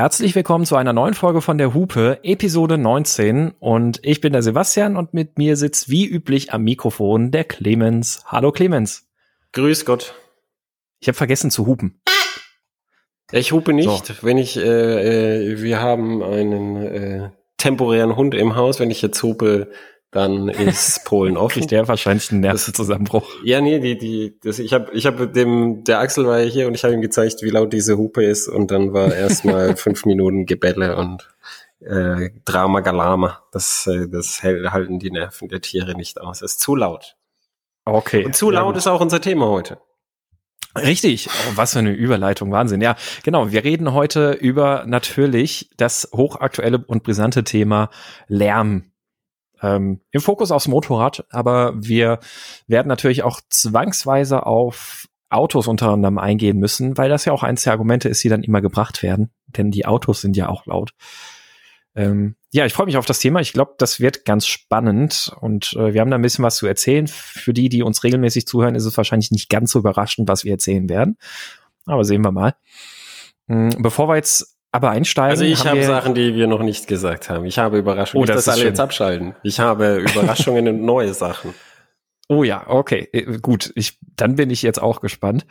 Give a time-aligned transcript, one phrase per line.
[0.00, 3.50] Herzlich willkommen zu einer neuen Folge von der Hupe, Episode 19.
[3.58, 8.24] Und ich bin der Sebastian und mit mir sitzt wie üblich am Mikrofon der Clemens.
[8.24, 9.10] Hallo Clemens.
[9.52, 10.14] Grüß Gott.
[11.00, 12.00] Ich habe vergessen zu hupen.
[13.30, 14.14] Ich hupe nicht, so.
[14.22, 18.80] wenn ich, äh, äh, wir haben einen äh, temporären Hund im Haus.
[18.80, 19.70] Wenn ich jetzt hupe,
[20.10, 21.66] dann ist Polen offen.
[21.68, 23.28] Der wahrscheinlich einen Nervenzusammenbruch.
[23.44, 26.66] Ja, nee, die, die, das, ich habe, ich habe dem, der Axel war ja hier
[26.66, 30.04] und ich habe ihm gezeigt, wie laut diese Hupe ist und dann war erstmal fünf
[30.04, 31.28] Minuten Gebelle und
[31.80, 33.42] äh, Drama Galama.
[33.52, 36.40] Das, äh, das halten die Nerven der Tiere nicht aus.
[36.40, 37.16] Das ist zu laut.
[37.84, 38.24] Okay.
[38.24, 39.78] Und zu laut ja, ist auch unser Thema heute.
[40.76, 42.80] Richtig, oh, was für eine Überleitung, Wahnsinn.
[42.80, 47.90] Ja, genau, wir reden heute über natürlich das hochaktuelle und brisante Thema
[48.28, 48.89] Lärm
[49.62, 52.20] ähm, im Fokus aufs Motorrad, aber wir
[52.66, 57.62] werden natürlich auch zwangsweise auf Autos unter anderem eingehen müssen, weil das ja auch eins
[57.62, 60.92] der Argumente ist, die dann immer gebracht werden, denn die Autos sind ja auch laut.
[61.94, 63.40] Ähm, ja, ich freue mich auf das Thema.
[63.40, 66.66] Ich glaube, das wird ganz spannend und äh, wir haben da ein bisschen was zu
[66.66, 67.06] erzählen.
[67.06, 70.52] Für die, die uns regelmäßig zuhören, ist es wahrscheinlich nicht ganz so überraschend, was wir
[70.52, 71.16] erzählen werden.
[71.86, 72.54] Aber sehen wir mal.
[73.48, 75.30] Ähm, bevor wir jetzt aber einsteigen.
[75.30, 77.44] Also ich habe Sachen, die wir noch nicht gesagt haben.
[77.44, 78.22] Ich habe Überraschungen.
[78.22, 78.68] Oh, das, das alle schön.
[78.68, 79.34] jetzt abschalten.
[79.42, 81.54] Ich habe Überraschungen und neue Sachen.
[82.28, 83.72] Oh ja, okay, äh, gut.
[83.74, 85.46] Ich, dann bin ich jetzt auch gespannt.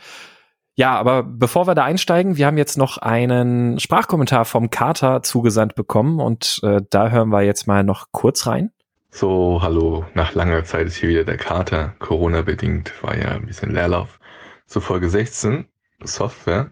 [0.75, 5.75] Ja, aber bevor wir da einsteigen, wir haben jetzt noch einen Sprachkommentar vom Kater zugesandt
[5.75, 8.71] bekommen und äh, da hören wir jetzt mal noch kurz rein.
[9.11, 11.95] So, hallo, nach langer Zeit ist hier wieder der Kater.
[11.99, 14.19] Corona-bedingt war ja ein bisschen Leerlauf.
[14.67, 15.65] Zur Folge 16,
[16.03, 16.71] Software.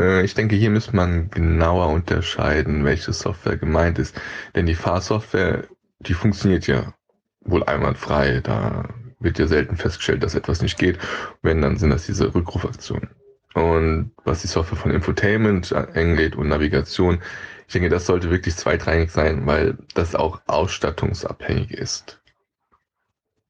[0.00, 4.20] Äh, ich denke, hier müsste man genauer unterscheiden, welche Software gemeint ist.
[4.54, 5.64] Denn die Fahrsoftware,
[6.00, 6.94] die funktioniert ja
[7.42, 8.40] wohl einwandfrei.
[8.42, 8.88] Da
[9.20, 10.98] wird ja selten festgestellt, dass etwas nicht geht.
[11.42, 13.10] Wenn, dann sind das diese Rückrufaktionen.
[13.54, 17.20] Und was die Software von Infotainment angeht und Navigation,
[17.66, 22.20] ich denke, das sollte wirklich zweitrangig sein, weil das auch ausstattungsabhängig ist.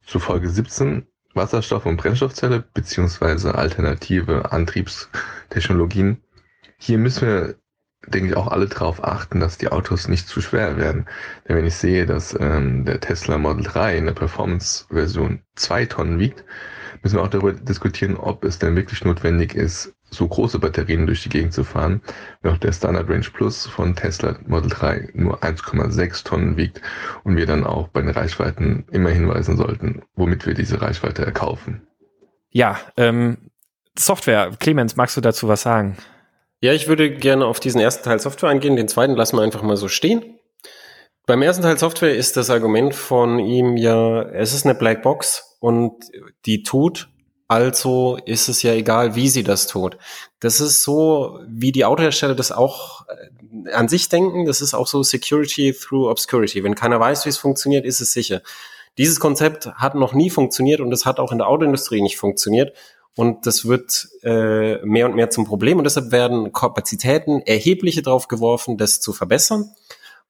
[0.07, 6.23] Zu Folge 17 Wasserstoff- und Brennstoffzelle beziehungsweise alternative Antriebstechnologien.
[6.83, 7.55] Hier müssen wir,
[8.07, 11.07] denke ich, auch alle darauf achten, dass die Autos nicht zu schwer werden.
[11.47, 16.19] Denn wenn ich sehe, dass ähm, der Tesla Model 3 in der Performance-Version zwei Tonnen
[16.19, 16.43] wiegt,
[17.03, 21.23] müssen wir auch darüber diskutieren, ob es denn wirklich notwendig ist, so große Batterien durch
[21.23, 22.01] die Gegend zu fahren,
[22.41, 26.81] wenn auch der Standard Range Plus von Tesla Model 3 nur 1,6 Tonnen wiegt
[27.25, 31.87] und wir dann auch bei den Reichweiten immer hinweisen sollten, womit wir diese Reichweite erkaufen.
[32.49, 33.51] Ja, ähm,
[33.99, 34.53] Software.
[34.59, 35.99] Clemens, magst du dazu was sagen?
[36.61, 38.77] Ja, ich würde gerne auf diesen ersten Teil Software eingehen.
[38.77, 40.39] Den zweiten lassen wir einfach mal so stehen.
[41.27, 45.93] Beim ersten Teil Software ist das Argument von ihm ja, es ist eine Blackbox und
[46.45, 47.09] die tut,
[47.49, 49.97] also ist es ja egal, wie sie das tut.
[50.39, 54.45] Das ist so, wie die Autohersteller das auch äh, an sich denken.
[54.45, 56.63] Das ist auch so Security through Obscurity.
[56.63, 58.43] Wenn keiner weiß, wie es funktioniert, ist es sicher.
[58.99, 62.77] Dieses Konzept hat noch nie funktioniert und es hat auch in der Autoindustrie nicht funktioniert.
[63.17, 65.79] Und das wird äh, mehr und mehr zum Problem.
[65.79, 69.73] Und deshalb werden Kapazitäten erhebliche drauf geworfen, das zu verbessern,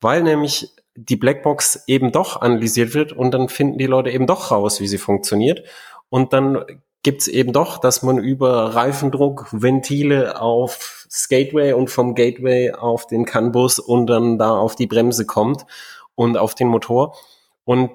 [0.00, 4.50] weil nämlich die Blackbox eben doch analysiert wird und dann finden die Leute eben doch
[4.50, 5.62] raus, wie sie funktioniert.
[6.08, 6.64] Und dann
[7.02, 13.24] gibt's eben doch, dass man über Reifendruck, Ventile auf Skateway und vom Gateway auf den
[13.24, 15.64] CAN-Bus und dann da auf die Bremse kommt
[16.14, 17.16] und auf den Motor.
[17.64, 17.90] Und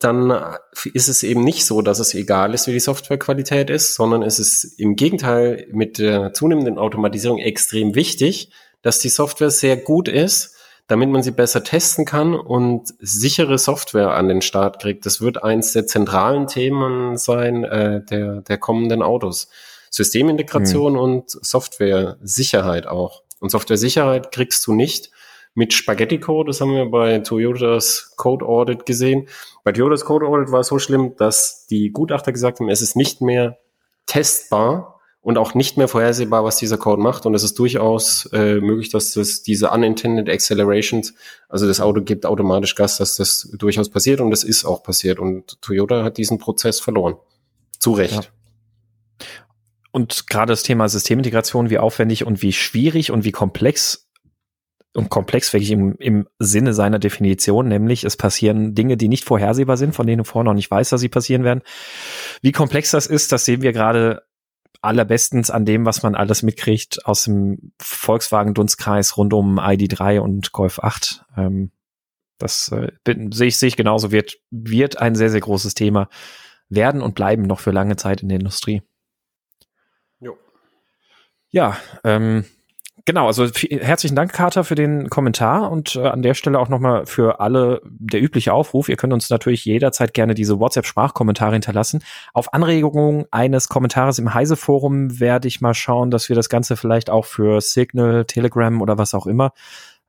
[0.00, 0.56] dann
[0.94, 4.38] ist es eben nicht so, dass es egal ist, wie die Softwarequalität ist, sondern es
[4.38, 8.50] ist im Gegenteil mit der zunehmenden Automatisierung extrem wichtig,
[8.82, 10.56] dass die Software sehr gut ist,
[10.86, 15.04] damit man sie besser testen kann und sichere Software an den Start kriegt.
[15.04, 19.48] Das wird eins der zentralen Themen sein äh, der, der kommenden Autos.
[19.90, 21.00] Systemintegration hm.
[21.00, 23.22] und Software-Sicherheit auch.
[23.38, 25.10] Und Software-Sicherheit kriegst du nicht,
[25.54, 26.48] mit Spaghetti Code.
[26.48, 29.28] Das haben wir bei Toyotas Code Audit gesehen.
[29.64, 32.96] Bei Toyotas Code Audit war es so schlimm, dass die Gutachter gesagt haben, es ist
[32.96, 33.58] nicht mehr
[34.06, 37.26] testbar und auch nicht mehr vorhersehbar, was dieser Code macht.
[37.26, 41.14] Und es ist durchaus äh, möglich, dass das diese unintended accelerations,
[41.48, 45.18] also das Auto gibt automatisch Gas, dass das durchaus passiert und das ist auch passiert.
[45.18, 47.16] Und Toyota hat diesen Prozess verloren.
[47.78, 48.14] Zu Recht.
[48.14, 49.26] Ja.
[49.92, 54.09] Und gerade das Thema Systemintegration, wie aufwendig und wie schwierig und wie komplex
[54.94, 59.76] und komplex wirklich im, im Sinne seiner Definition, nämlich es passieren Dinge, die nicht vorhersehbar
[59.76, 61.62] sind, von denen du vorher noch nicht weißt, dass sie passieren werden.
[62.42, 64.22] Wie komplex das ist, das sehen wir gerade
[64.82, 70.78] allerbestens an dem, was man alles mitkriegt aus dem Volkswagen-Dunstkreis rund um ID3 und Golf
[70.78, 71.24] 8.
[71.36, 71.70] Ähm,
[72.38, 72.90] das äh,
[73.32, 76.08] sehe ich, sehe ich genauso, wird, wird ein sehr, sehr großes Thema
[76.68, 78.82] werden und bleiben noch für lange Zeit in der Industrie.
[80.20, 80.38] Jo.
[81.50, 82.44] Ja, ähm,
[83.04, 87.06] genau, also herzlichen Dank, Carter, für den Kommentar und äh, an der Stelle auch nochmal
[87.06, 88.88] für alle der übliche Aufruf.
[88.88, 92.02] Ihr könnt uns natürlich jederzeit gerne diese WhatsApp-Sprachkommentare hinterlassen.
[92.32, 97.10] Auf Anregung eines Kommentares im Heise-Forum werde ich mal schauen, dass wir das Ganze vielleicht
[97.10, 99.52] auch für Signal, Telegram oder was auch immer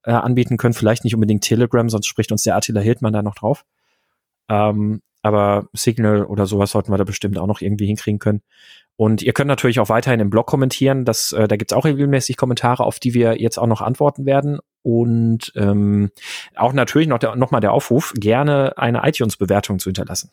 [0.03, 0.73] äh, anbieten können.
[0.73, 3.65] Vielleicht nicht unbedingt Telegram, sonst spricht uns der Attila Hildmann da noch drauf.
[4.49, 8.41] Ähm, aber Signal oder sowas sollten wir da bestimmt auch noch irgendwie hinkriegen können.
[8.97, 11.05] Und ihr könnt natürlich auch weiterhin im Blog kommentieren.
[11.05, 14.59] Das, äh, da gibt's auch regelmäßig Kommentare, auf die wir jetzt auch noch antworten werden.
[14.83, 16.11] Und ähm,
[16.55, 20.31] auch natürlich noch, der, noch mal der Aufruf, gerne eine iTunes-Bewertung zu hinterlassen.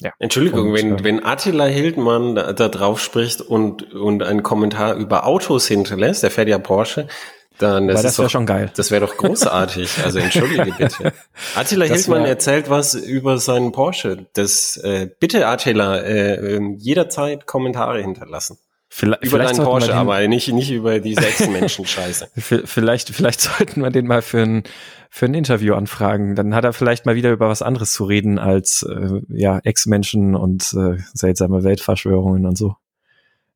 [0.00, 0.12] Ja.
[0.18, 4.94] Entschuldigung, und, wenn, äh, wenn Attila Hildmann da, da drauf spricht und, und einen Kommentar
[4.96, 7.08] über Autos hinterlässt, der fährt ja Porsche,
[7.58, 8.70] dann das, das wäre schon geil.
[8.76, 10.04] Das wäre doch großartig.
[10.04, 11.12] Also entschuldige bitte.
[11.54, 14.26] Attila das Hildmann erzählt was über seinen Porsche.
[14.34, 18.58] Das äh, bitte Attila äh, ähm, jederzeit Kommentare hinterlassen.
[18.88, 22.28] Vielleicht, über vielleicht deinen Porsche, aber nicht nicht über die sechs Menschen Scheiße.
[22.34, 24.62] vielleicht vielleicht sollten wir den mal für ein
[25.10, 26.34] für ein Interview anfragen.
[26.34, 30.34] Dann hat er vielleicht mal wieder über was anderes zu reden als äh, ja Ex-Menschen
[30.34, 32.76] und äh, seltsame Weltverschwörungen und so.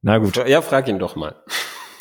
[0.03, 0.37] Na gut.
[0.49, 1.37] Ja, frag ihn doch mal.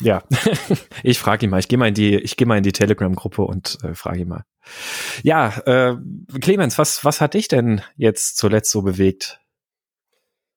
[0.00, 0.22] Ja,
[1.02, 1.60] ich frage ihn mal.
[1.60, 4.28] Ich gehe mal in die, ich gehe mal in die Telegram-Gruppe und äh, frage ihn
[4.28, 4.44] mal.
[5.22, 5.96] Ja, äh,
[6.40, 9.40] Clemens, was was hat dich denn jetzt zuletzt so bewegt?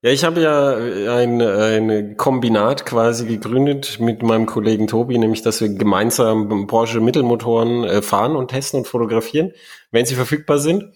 [0.06, 5.62] Ja, ich habe ja ein, ein Kombinat quasi gegründet mit meinem Kollegen Tobi, nämlich dass
[5.62, 9.54] wir gemeinsam Porsche Mittelmotoren äh, fahren und testen und fotografieren,
[9.92, 10.92] wenn sie verfügbar sind.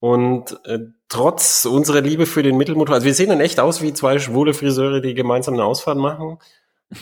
[0.00, 0.78] Und äh,
[1.10, 4.54] trotz unserer Liebe für den Mittelmotor, also wir sehen dann echt aus wie zwei schwule
[4.54, 6.38] Friseure, die gemeinsam eine Ausfahrt machen.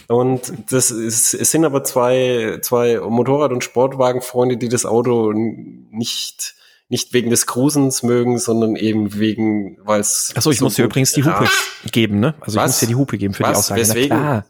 [0.08, 6.54] Und das ist, es sind aber zwei, zwei Motorrad- und Sportwagenfreunde, die das Auto nicht,
[6.88, 10.32] nicht wegen des Grusens mögen, sondern eben wegen, weil es.
[10.36, 11.48] Achso, ich so muss dir übrigens die Hupe
[11.90, 12.34] geben, ne?
[12.40, 12.64] Also Was?
[12.64, 13.52] ich muss dir die Hupe geben für Was?
[13.52, 13.80] die Aussage.
[13.80, 14.08] Weswegen?
[14.16, 14.46] Na klar.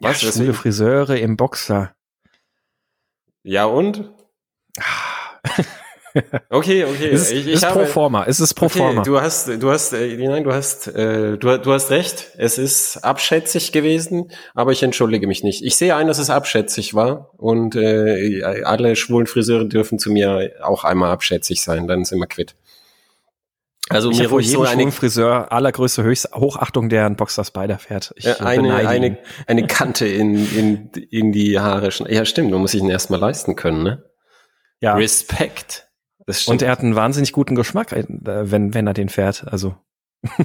[0.00, 0.22] Was?
[0.22, 1.94] Ja, schwule Friseure im Boxer.
[3.44, 4.10] Ja und?
[6.50, 7.10] Okay, okay.
[7.10, 8.24] Es ist, ich, ich ist habe, pro forma.
[8.26, 9.02] Es ist pro okay, forma.
[9.02, 12.28] Du hast, du hast, äh, nein, du hast, äh, du, du hast recht.
[12.36, 15.62] Es ist abschätzig gewesen, aber ich entschuldige mich nicht.
[15.64, 20.52] Ich sehe ein, dass es abschätzig war und äh, alle schwulen Friseure dürfen zu mir
[20.62, 21.86] auch einmal abschätzig sein.
[21.86, 22.54] Dann sind wir quitt.
[23.88, 28.12] Also ich mir ruhig so eine Friseur allergrößte Höchst Hochachtung, der ein Boxer Spider fährt.
[28.16, 31.90] Ich eine, eine, eine Kante in, in, in die Haare.
[32.08, 32.50] Ja, stimmt.
[32.52, 34.04] Man muss sich ihn erstmal leisten können, ne?
[34.80, 34.94] Ja.
[34.94, 35.88] Respekt.
[36.46, 39.46] Und er hat einen wahnsinnig guten Geschmack, äh, wenn, wenn er den fährt.
[39.50, 39.74] Also.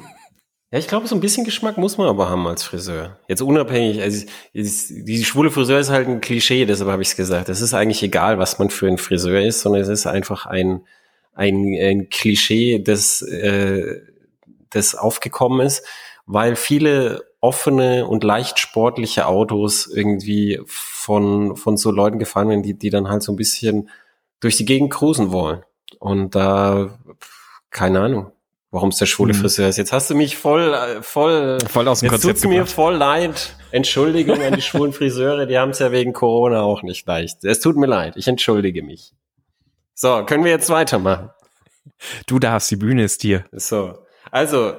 [0.70, 3.18] Ja, ich glaube, so ein bisschen Geschmack muss man aber haben als Friseur.
[3.30, 7.48] Jetzt unabhängig, also die schwule Friseur ist halt ein Klischee, deshalb habe ich es gesagt.
[7.48, 10.82] Es ist eigentlich egal, was man für ein Friseur ist, sondern es ist einfach ein,
[11.34, 14.02] ein, ein Klischee, das, äh,
[14.70, 15.86] das aufgekommen ist,
[16.26, 22.74] weil viele offene und leicht sportliche Autos irgendwie von, von so Leuten gefahren werden, die,
[22.74, 23.90] die dann halt so ein bisschen
[24.40, 25.64] durch die Gegend cruisen wollen.
[26.00, 27.00] Und da,
[27.72, 28.32] keine Ahnung,
[28.72, 29.42] warum es der schwule hm.
[29.42, 29.78] Friseur ist.
[29.78, 33.56] Jetzt hast du mich voll, äh, voll, voll aus dem jetzt tut's mir voll leid.
[33.72, 37.44] Entschuldigung an die schwulen Friseure, die haben es ja wegen Corona auch nicht leicht.
[37.44, 39.14] Es tut mir leid, ich entschuldige mich.
[39.94, 41.32] So, können wir jetzt weitermachen?
[42.28, 43.46] Du darfst, die Bühne ist dir.
[43.52, 43.98] So,
[44.32, 44.74] also,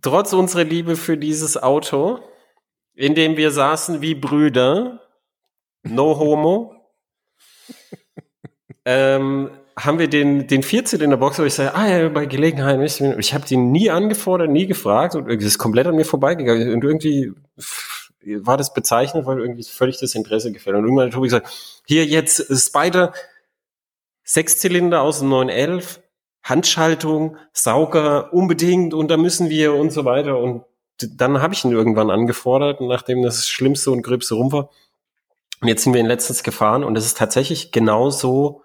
[0.00, 2.18] trotz unserer Liebe für dieses Auto,
[2.94, 5.00] in dem wir saßen wie Brüder,
[5.82, 6.81] no homo,
[8.84, 12.78] ähm, haben wir den, den Vierzylinder-Boxer, wo ich sage, ah ja, bei Gelegenheit,
[13.18, 16.84] ich habe den nie angefordert, nie gefragt und es ist komplett an mir vorbeigegangen und
[16.84, 17.32] irgendwie
[18.24, 20.76] war das bezeichnend, weil irgendwie völlig das Interesse gefällt.
[20.76, 23.12] Und irgendwann hat Tobi gesagt, hier jetzt Spider,
[24.24, 26.00] Sechszylinder aus dem 911,
[26.42, 30.38] Handschaltung, Sauger, unbedingt und da müssen wir und so weiter.
[30.38, 30.64] Und
[30.98, 34.70] dann habe ich ihn irgendwann angefordert, nachdem das Schlimmste und Gröbste rum war.
[35.60, 38.61] Und jetzt sind wir ihn letztens gefahren und es ist tatsächlich genauso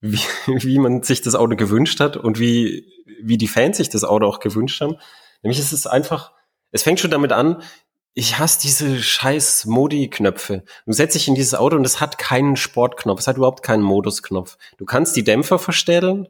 [0.00, 2.86] wie, wie man sich das Auto gewünscht hat und wie,
[3.22, 4.96] wie die Fans sich das Auto auch gewünscht haben.
[5.42, 6.32] Nämlich es ist einfach,
[6.70, 7.62] es fängt schon damit an,
[8.18, 10.64] ich hasse diese scheiß Modi-Knöpfe.
[10.86, 13.82] Du setzt dich in dieses Auto und es hat keinen Sportknopf, es hat überhaupt keinen
[13.82, 14.56] Modusknopf.
[14.78, 16.26] Du kannst die Dämpfer verstellen,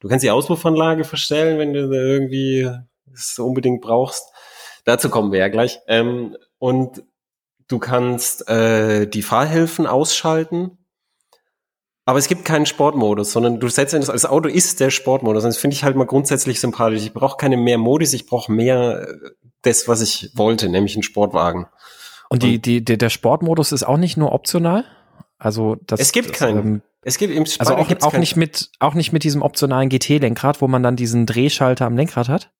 [0.00, 2.68] du kannst die Auspuffanlage verstellen, wenn du irgendwie
[3.12, 4.24] es unbedingt brauchst.
[4.84, 5.78] Dazu kommen wir ja gleich.
[5.86, 7.04] Ähm, und
[7.68, 10.83] du kannst äh, die Fahrhilfen ausschalten
[12.06, 15.44] aber es gibt keinen Sportmodus, sondern du setzt das als Auto ist der Sportmodus.
[15.44, 17.02] Und das finde ich halt mal grundsätzlich sympathisch.
[17.02, 19.30] Ich brauche keine mehr Modis, ich brauche mehr äh,
[19.62, 21.66] das, was ich wollte, nämlich einen Sportwagen.
[22.28, 24.84] Und die, die, die, der Sportmodus ist auch nicht nur optional?
[25.38, 26.58] Also das, es gibt keinen.
[26.58, 30.62] Ähm, es gibt im also auch, auch nicht mit auch nicht mit diesem optionalen GT-Lenkrad,
[30.62, 32.50] wo man dann diesen Drehschalter am Lenkrad hat.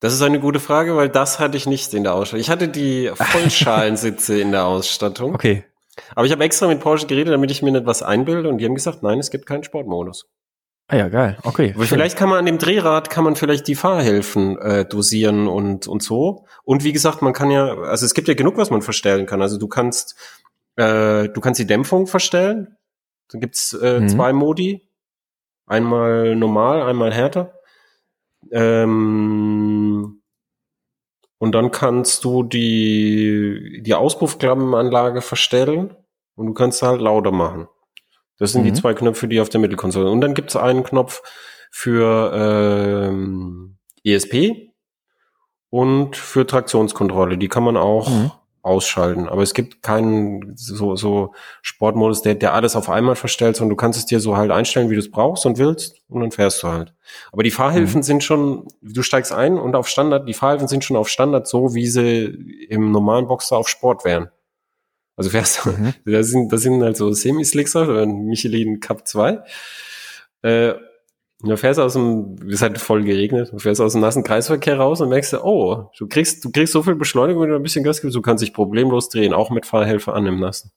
[0.00, 2.40] Das ist eine gute Frage, weil das hatte ich nicht in der Ausstattung.
[2.40, 5.34] Ich hatte die Vollschalensitze in der Ausstattung.
[5.34, 5.64] Okay.
[6.14, 8.64] Aber ich habe extra mit Porsche geredet, damit ich mir nicht was einbilde und die
[8.64, 10.26] haben gesagt, nein, es gibt keinen Sportmodus.
[10.88, 11.36] Ah ja, geil.
[11.42, 11.74] Okay.
[11.76, 16.02] Vielleicht kann man an dem Drehrad kann man vielleicht die Fahrhilfen äh, dosieren und und
[16.02, 16.44] so.
[16.62, 19.42] Und wie gesagt, man kann ja, also es gibt ja genug, was man verstellen kann.
[19.42, 20.14] Also du kannst
[20.76, 22.76] äh, du kannst die Dämpfung verstellen.
[23.32, 24.08] Dann gibt's äh, Mhm.
[24.08, 24.86] zwei Modi,
[25.66, 27.54] einmal normal, einmal härter.
[28.52, 30.22] Ähm,
[31.38, 35.94] und dann kannst du die die Auspuffklammenanlage verstellen
[36.34, 37.68] und du kannst halt lauter machen.
[38.38, 38.74] Das sind die Mhm.
[38.76, 40.10] zwei Knöpfe, die auf der Mittelkonsole.
[40.10, 41.22] Und dann gibt es einen Knopf
[41.70, 44.72] für ähm, ESP
[45.70, 47.38] und für Traktionskontrolle.
[47.38, 48.30] Die kann man auch Mhm.
[48.66, 49.28] Ausschalten.
[49.28, 51.32] Aber es gibt keinen so, so
[51.62, 54.90] Sportmodus, der, der alles auf einmal verstellt, sondern du kannst es dir so halt einstellen,
[54.90, 56.92] wie du es brauchst und willst, und dann fährst du halt.
[57.32, 60.96] Aber die Fahrhilfen sind schon, du steigst ein und auf Standard, die Fahrhilfen sind schon
[60.96, 64.28] auf Standard so, wie sie im normalen Boxer auf Sport wären.
[65.16, 65.94] Also fährst du, Mhm.
[66.04, 69.40] das sind, das sind halt so Semi-Slickser, oder ein Michelin Cup 2.
[70.42, 70.74] Äh,
[71.40, 75.00] du fährst aus dem, es hat voll geregnet, du fährst aus dem nassen Kreisverkehr raus
[75.00, 78.00] und merkst, oh, du kriegst, du kriegst so viel Beschleunigung, wenn du ein bisschen Gas
[78.00, 80.72] gibst, du kannst dich problemlos drehen, auch mit Fahrhelfer an im Nassen.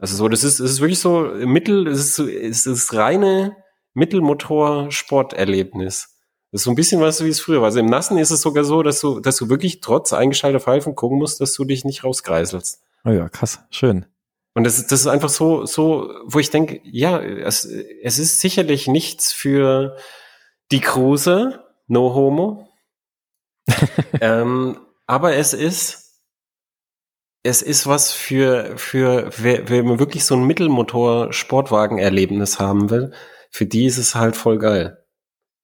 [0.00, 3.56] Also so, das ist, es ist wirklich so Mittel, es ist es ist reine
[3.94, 6.08] Mittelmotor-Sporterlebnis.
[6.50, 7.66] Das ist so ein bisschen was, wie es früher war.
[7.66, 10.94] Also im Nassen ist es sogar so, dass du, dass du wirklich trotz eingeschalteter Pfeifen
[10.94, 12.82] gucken musst, dass du dich nicht rauskreiselst.
[13.04, 13.60] Oh ja, krass.
[13.70, 14.06] Schön.
[14.54, 18.40] Und das, ist- das ist einfach so, so, wo ich denke, ja, es, es ist
[18.40, 19.96] sicherlich nichts für
[20.70, 22.68] die Kruse, no homo.
[24.20, 26.20] ähm, aber es ist,
[27.44, 33.12] es ist was für, für, wer, wer man wirklich so ein Mittelmotor-Sportwagen-Erlebnis haben will,
[33.50, 35.04] für die ist es halt voll geil.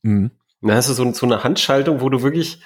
[0.03, 0.33] Mhm.
[0.61, 2.63] Dann hast du so, so eine Handschaltung, wo du wirklich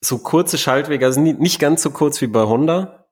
[0.00, 3.05] so kurze Schaltwege, also nie- nicht ganz so kurz wie bei Honda.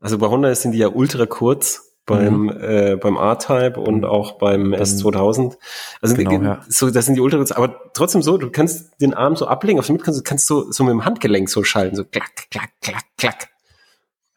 [0.00, 4.04] Also bei Honda sind die ja ultra kurz beim, äh, beim A-Type und Mhm.
[4.04, 5.58] auch beim Beim- S2000.
[6.00, 6.60] Also Genau, die- ja.
[6.68, 9.78] so, das sind die ultra kurz, aber trotzdem so, du kannst den Arm so ablegen,
[9.78, 12.70] auf dem kannst du kannst so, so mit dem Handgelenk so schalten, so klack, klack,
[12.80, 13.48] klack, klack.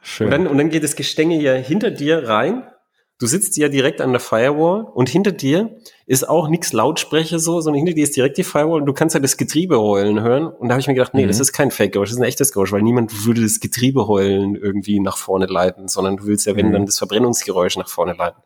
[0.02, 0.26] Schön.
[0.28, 2.64] Und dann, und dann geht das Gestänge ja hinter dir rein.
[3.22, 7.62] Du sitzt ja direkt an der Firewall und hinter dir ist auch nichts Lautsprecher so,
[7.62, 10.48] sondern hinter dir ist direkt die Firewall und du kannst ja das Getriebe heulen hören.
[10.48, 11.28] Und da habe ich mir gedacht, nee, Mhm.
[11.28, 14.56] das ist kein Fake-Geräusch, das ist ein echtes Geräusch, weil niemand würde das Getriebe heulen
[14.56, 16.74] irgendwie nach vorne leiten, sondern du willst ja, wenn Mhm.
[16.74, 18.42] dann das Verbrennungsgeräusch nach vorne leiten.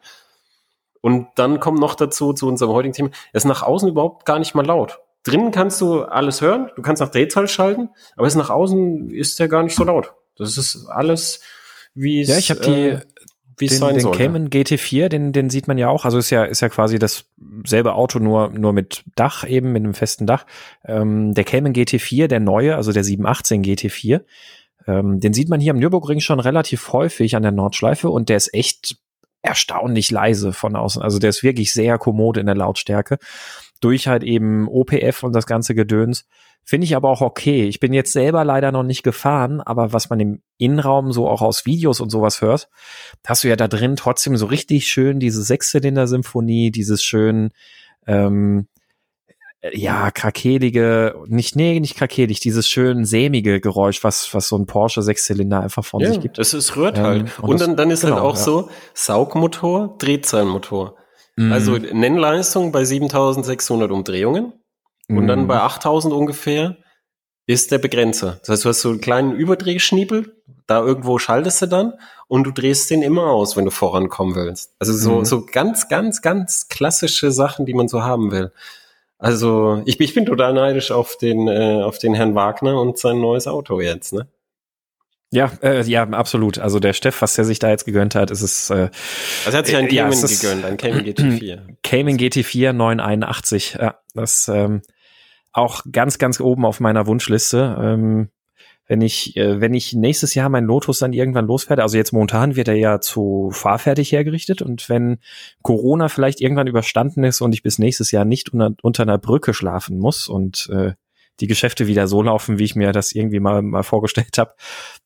[1.01, 4.39] Und dann kommt noch dazu, zu unserem heutigen Thema, es ist nach außen überhaupt gar
[4.39, 4.99] nicht mal laut.
[5.23, 9.09] Drinnen kannst du alles hören, du kannst nach Drehzahl schalten, aber es ist nach außen
[9.09, 10.13] ist ja gar nicht so laut.
[10.37, 11.39] Das ist alles,
[11.93, 12.99] wie es, Ja, ich habe die äh,
[13.57, 14.15] wie es den, sein den soll.
[14.15, 16.05] Cayman GT4, den, den sieht man ja auch.
[16.05, 19.93] Also ist ja, ist ja quasi dasselbe Auto, nur, nur mit Dach eben, mit einem
[19.93, 20.45] festen Dach.
[20.85, 24.21] Ähm, der Cayman GT4, der neue, also der 718 GT4,
[24.87, 28.37] ähm, den sieht man hier am Nürburgring schon relativ häufig an der Nordschleife und der
[28.37, 28.97] ist echt
[29.41, 31.01] erstaunlich leise von außen.
[31.01, 33.17] Also der ist wirklich sehr kommod in der Lautstärke.
[33.79, 36.25] Durch halt eben OPF und das ganze Gedöns.
[36.67, 37.65] Finde ich aber auch okay.
[37.67, 41.43] Ich bin jetzt selber leider noch nicht gefahren, aber was man im Innenraum so auch
[41.43, 42.69] aus Videos und sowas hört,
[43.25, 47.51] hast du ja da drin trotzdem so richtig schön diese Sechszylinder-Symphonie, dieses schön,
[48.07, 48.67] ähm,
[49.61, 54.65] äh, ja, krakelige, nicht, nee, nicht krakelig, dieses schön sämige Geräusch, was, was so ein
[54.65, 56.39] Porsche Sechszylinder einfach von ja, sich gibt.
[56.39, 57.39] das ist rührt Ähm, halt.
[57.39, 58.43] und Und, das- dann, dann ist genau, halt auch ja.
[58.43, 60.95] so Saugmotor, Drehzahlmotor.
[61.37, 61.99] Also Mhm.
[61.99, 64.53] Nennleistung bei 7600 Umdrehungen
[65.09, 65.47] und dann Mhm.
[65.47, 66.77] bei 8000 ungefähr
[67.47, 68.37] ist der Begrenzer.
[68.41, 70.33] Das heißt, du hast so einen kleinen Überdrehschniebel,
[70.67, 71.93] da irgendwo schaltest du dann
[72.27, 74.73] und du drehst den immer aus, wenn du vorankommen willst.
[74.79, 75.25] Also so, Mhm.
[75.25, 78.51] so ganz, ganz, ganz klassische Sachen, die man so haben will.
[79.19, 82.97] Also ich, bin- ich bin total neidisch auf den, äh, auf den Herrn Wagner und
[82.97, 84.27] sein neues Auto jetzt, ne?
[85.31, 86.59] Ja, äh, ja, absolut.
[86.59, 88.89] Also der Steff, was der sich da jetzt gegönnt hat, ist es äh,
[89.45, 91.59] Also er hat sich einen Äh, ja, Cayman ist- gegönnt, einen Cayman GT4.
[91.83, 93.77] Cayman GT4 981.
[93.79, 94.81] Ja, das ähm,
[95.55, 97.77] auch ganz, ganz oben auf meiner Wunschliste.
[97.79, 98.29] Ähm,
[98.87, 102.55] wenn ich, äh, wenn ich nächstes Jahr mein Lotus dann irgendwann loswerde, also jetzt momentan
[102.55, 105.17] wird er ja zu fahrfertig hergerichtet und wenn
[105.63, 109.53] Corona vielleicht irgendwann überstanden ist und ich bis nächstes Jahr nicht unter, unter einer Brücke
[109.53, 110.93] schlafen muss und äh,
[111.39, 114.53] die Geschäfte wieder so laufen, wie ich mir das irgendwie mal, mal vorgestellt habe,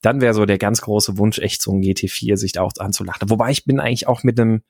[0.02, 3.30] dann wäre so der ganz große Wunsch, echt so ein GT4 sich auch anzulachen.
[3.30, 4.62] Wobei ich bin eigentlich auch mit einem,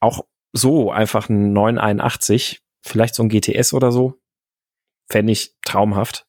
[0.00, 4.19] auch so einfach ein 981, vielleicht so ein GTS oder so,
[5.10, 6.26] fände ich traumhaft.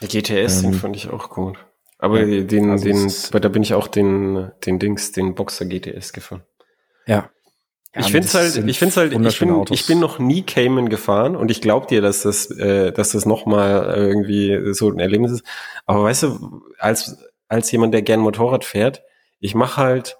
[0.00, 1.58] Der GTS, den Ähm, fand ich auch gut.
[1.98, 5.66] Aber ja, den, also den, bei da bin ich auch den, den Dings, den Boxer
[5.66, 6.42] GTS gefahren.
[7.06, 7.30] Ja.
[7.94, 10.88] Ja, ich finde es halt, ich finde halt, ich bin, ich bin noch nie Cayman
[10.88, 15.32] gefahren und ich glaube dir, dass das, äh, dass das nochmal irgendwie so ein Erlebnis
[15.32, 15.44] ist.
[15.84, 19.02] Aber weißt du, als, als jemand, der gern Motorrad fährt,
[19.40, 20.16] ich mache halt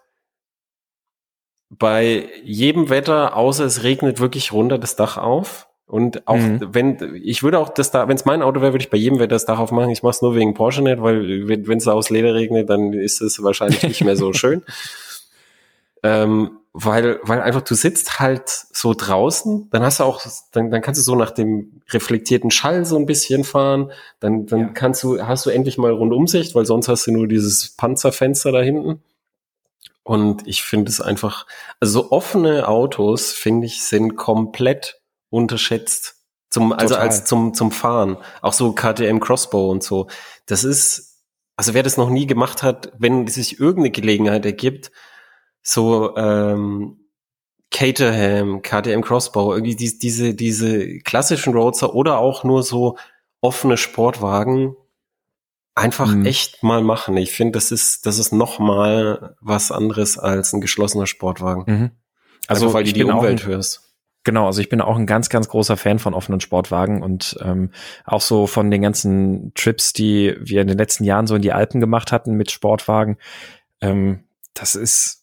[1.70, 5.68] bei jedem Wetter, außer es regnet wirklich runter das Dach auf.
[5.92, 6.68] Und auch mhm.
[6.72, 9.18] wenn, ich würde auch das da, wenn es mein Auto wäre, würde ich bei jedem
[9.18, 9.90] Wetter das Dach aufmachen.
[9.90, 13.20] Ich mache es nur wegen Porsche nicht, weil wenn es aus Leder regnet, dann ist
[13.20, 14.62] es wahrscheinlich nicht mehr so schön.
[16.02, 20.22] Ähm, weil, weil einfach du sitzt halt so draußen, dann hast du auch,
[20.52, 24.60] dann, dann kannst du so nach dem reflektierten Schall so ein bisschen fahren, dann, dann
[24.60, 24.68] ja.
[24.68, 28.62] kannst du, hast du endlich mal Rundumsicht, weil sonst hast du nur dieses Panzerfenster da
[28.62, 29.02] hinten.
[30.04, 31.46] Und ich finde es einfach,
[31.80, 35.01] also offene Autos, finde ich, sind komplett
[35.32, 36.16] unterschätzt.
[36.50, 38.18] Zum, also als zum, zum Fahren.
[38.42, 40.08] Auch so KTM Crossbow und so.
[40.44, 41.22] Das ist,
[41.56, 44.92] also wer das noch nie gemacht hat, wenn sich irgendeine Gelegenheit ergibt,
[45.62, 46.98] so ähm,
[47.70, 52.98] Caterham, KTM Crossbow, irgendwie die, diese, diese klassischen Roadster oder auch nur so
[53.40, 54.76] offene Sportwagen
[55.74, 56.26] einfach mhm.
[56.26, 57.16] echt mal machen.
[57.16, 61.64] Ich finde, das ist, das ist noch mal was anderes als ein geschlossener Sportwagen.
[61.66, 61.90] Mhm.
[62.46, 63.91] Also, einfach, weil du die Umwelt hörst.
[64.24, 67.70] Genau, also ich bin auch ein ganz, ganz großer Fan von offenen Sportwagen und ähm,
[68.04, 71.52] auch so von den ganzen Trips, die wir in den letzten Jahren so in die
[71.52, 73.18] Alpen gemacht hatten mit Sportwagen.
[73.80, 74.24] Ähm,
[74.54, 75.22] das ist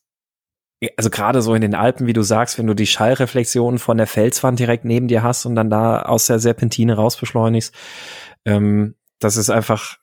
[0.96, 4.08] also gerade so in den Alpen, wie du sagst, wenn du die Schallreflexionen von der
[4.08, 7.74] Felswand direkt neben dir hast und dann da aus der Serpentine raus beschleunigst,
[8.46, 9.98] ähm, das ist einfach,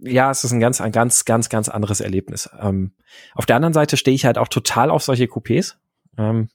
[0.00, 2.50] ja, es ist ein ganz, ein ganz, ganz, ganz anderes Erlebnis.
[2.60, 2.92] Ähm,
[3.34, 5.74] auf der anderen Seite stehe ich halt auch total auf solche Coupés.
[6.16, 6.48] Ähm,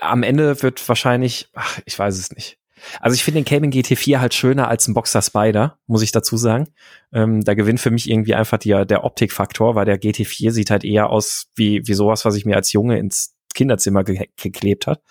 [0.00, 2.58] am Ende wird wahrscheinlich, ach, ich weiß es nicht.
[3.00, 6.36] Also ich finde den Cayman GT4 halt schöner als ein Boxer Spider, muss ich dazu
[6.36, 6.68] sagen.
[7.12, 10.84] Ähm, da gewinnt für mich irgendwie einfach die, der Optikfaktor, weil der GT4 sieht halt
[10.84, 15.02] eher aus wie, wie sowas, was ich mir als Junge ins Kinderzimmer ge geklebt hat.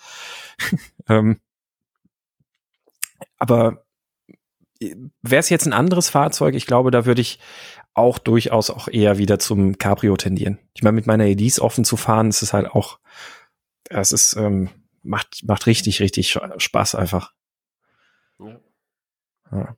[1.08, 1.40] ähm,
[3.38, 3.84] aber
[4.80, 7.38] äh, wäre es jetzt ein anderes Fahrzeug, ich glaube, da würde ich
[7.94, 10.58] auch durchaus auch eher wieder zum Cabrio tendieren.
[10.74, 12.98] Ich meine, mit meiner Elise offen zu fahren, ist es halt auch,
[13.88, 14.70] es ist, ähm,
[15.02, 17.32] macht, macht richtig, richtig Spaß einfach.
[19.50, 19.76] Ja.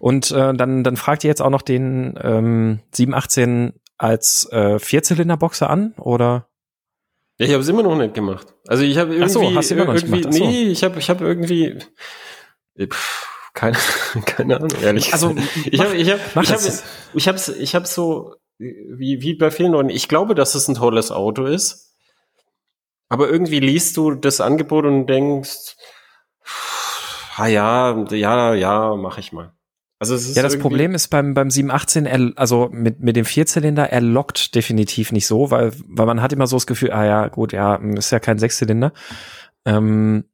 [0.00, 5.70] Und äh, dann, dann fragt ihr jetzt auch noch den ähm, 718 als äh, Vierzylinder-Boxer
[5.70, 6.48] an, oder?
[7.38, 8.54] Ja, ich habe es immer noch nicht gemacht.
[8.66, 10.40] Also ich habe irgendwie, Ach so, hast du immer noch irgendwie, nicht gemacht?
[10.40, 11.78] nee, ich habe, ich habe irgendwie,
[12.80, 13.76] pff, keine,
[14.24, 15.12] keine Ahnung, ehrlich.
[15.12, 15.34] Also
[15.70, 16.62] ich habe, ich habe, ich habe,
[17.14, 19.90] ich habe, ich habe so wie wie bei vielen Leuten.
[19.90, 21.87] Ich glaube, dass es ein tolles Auto ist,
[23.08, 25.76] aber irgendwie liest du das Angebot und denkst,
[27.36, 29.52] ah ja, ja, ja, mache ich mal.
[30.00, 33.24] Also es ist ja, das Problem ist beim, beim 718, er, also mit, mit dem
[33.24, 37.04] Vierzylinder, er lockt definitiv nicht so, weil, weil man hat immer so das Gefühl, ah
[37.04, 38.92] ja, gut, ja, ist ja kein Sechszylinder.
[39.64, 40.24] Ähm,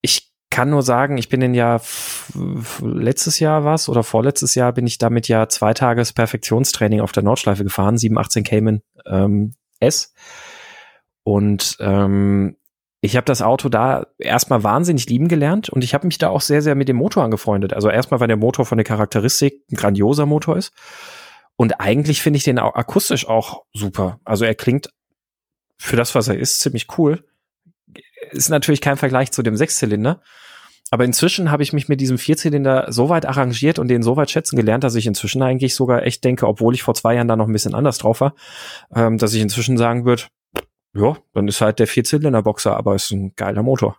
[0.00, 1.80] ich kann nur sagen, ich bin in ja
[2.80, 7.24] letztes Jahr was oder vorletztes Jahr bin ich damit ja zwei Tages Perfektionstraining auf der
[7.24, 10.14] Nordschleife gefahren, 718 Cayman ähm, S.
[11.24, 12.56] Und ähm,
[13.00, 16.40] ich habe das Auto da erstmal wahnsinnig lieben gelernt und ich habe mich da auch
[16.40, 17.74] sehr, sehr mit dem Motor angefreundet.
[17.74, 20.72] Also erstmal, weil der Motor von der Charakteristik ein grandioser Motor ist.
[21.56, 24.20] Und eigentlich finde ich den auch akustisch auch super.
[24.24, 24.90] Also er klingt
[25.76, 27.24] für das, was er ist, ziemlich cool.
[28.30, 30.22] Ist natürlich kein Vergleich zu dem Sechszylinder.
[30.90, 34.30] Aber inzwischen habe ich mich mit diesem Vierzylinder so weit arrangiert und den so weit
[34.30, 37.36] schätzen gelernt, dass ich inzwischen eigentlich sogar echt denke, obwohl ich vor zwei Jahren da
[37.36, 38.34] noch ein bisschen anders drauf war,
[38.94, 40.24] ähm, dass ich inzwischen sagen würde,
[40.94, 43.98] ja, dann ist halt der Vierzylinder-Boxer, aber ist ein geiler Motor.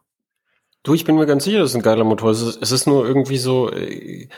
[0.84, 2.32] Du, ich bin mir ganz sicher, das ist ein geiler Motor.
[2.32, 4.30] Es ist, es ist nur irgendwie so, äh,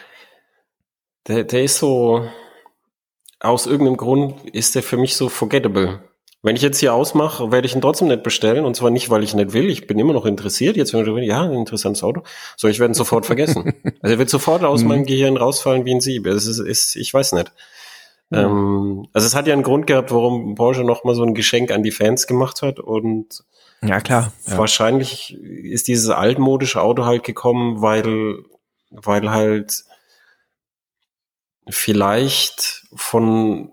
[1.28, 2.28] der, der ist so,
[3.40, 6.02] aus irgendeinem Grund ist der für mich so forgettable.
[6.44, 8.64] Wenn ich jetzt hier ausmache, werde ich ihn trotzdem nicht bestellen.
[8.64, 9.70] Und zwar nicht, weil ich nicht will.
[9.70, 10.78] Ich bin immer noch interessiert.
[10.78, 12.24] Jetzt, wenn ich ja, ein interessantes Auto.
[12.56, 13.74] So, ich werde ihn sofort vergessen.
[14.02, 14.88] Also er wird sofort aus mhm.
[14.90, 16.28] meinem Gehirn rausfallen wie ein Sieb.
[16.28, 17.52] Es ist, ist, ich weiß nicht.
[18.30, 19.08] Mhm.
[19.14, 21.92] Also es hat ja einen Grund gehabt, warum Porsche nochmal so ein Geschenk an die
[21.92, 23.44] Fans gemacht hat und
[23.82, 24.34] ja klar.
[24.48, 24.58] Ja.
[24.58, 28.44] Wahrscheinlich ist dieses altmodische Auto halt gekommen, weil
[28.90, 29.84] weil halt
[31.70, 33.72] vielleicht von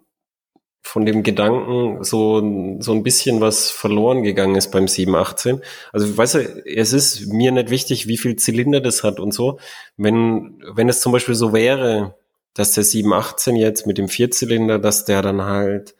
[0.86, 5.62] von dem Gedanken so, so ein bisschen was verloren gegangen ist beim 718.
[5.92, 9.58] Also, weißt du, es ist mir nicht wichtig, wie viel Zylinder das hat und so.
[9.96, 12.14] Wenn, wenn es zum Beispiel so wäre,
[12.54, 15.94] dass der 718 jetzt mit dem Vierzylinder, dass der dann halt,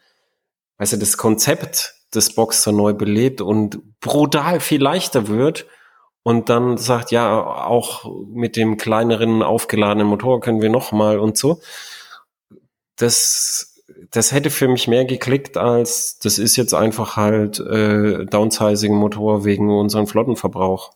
[0.77, 5.65] weißt du, das Konzept des Boxer neu belebt und brutal viel leichter wird
[6.23, 11.37] und dann sagt, ja, auch mit dem kleineren aufgeladenen Motor können wir noch mal und
[11.37, 11.61] so.
[12.95, 19.43] Das, das hätte für mich mehr geklickt als das ist jetzt einfach halt äh, Downsizing-Motor
[19.43, 20.93] wegen unserem Flottenverbrauch.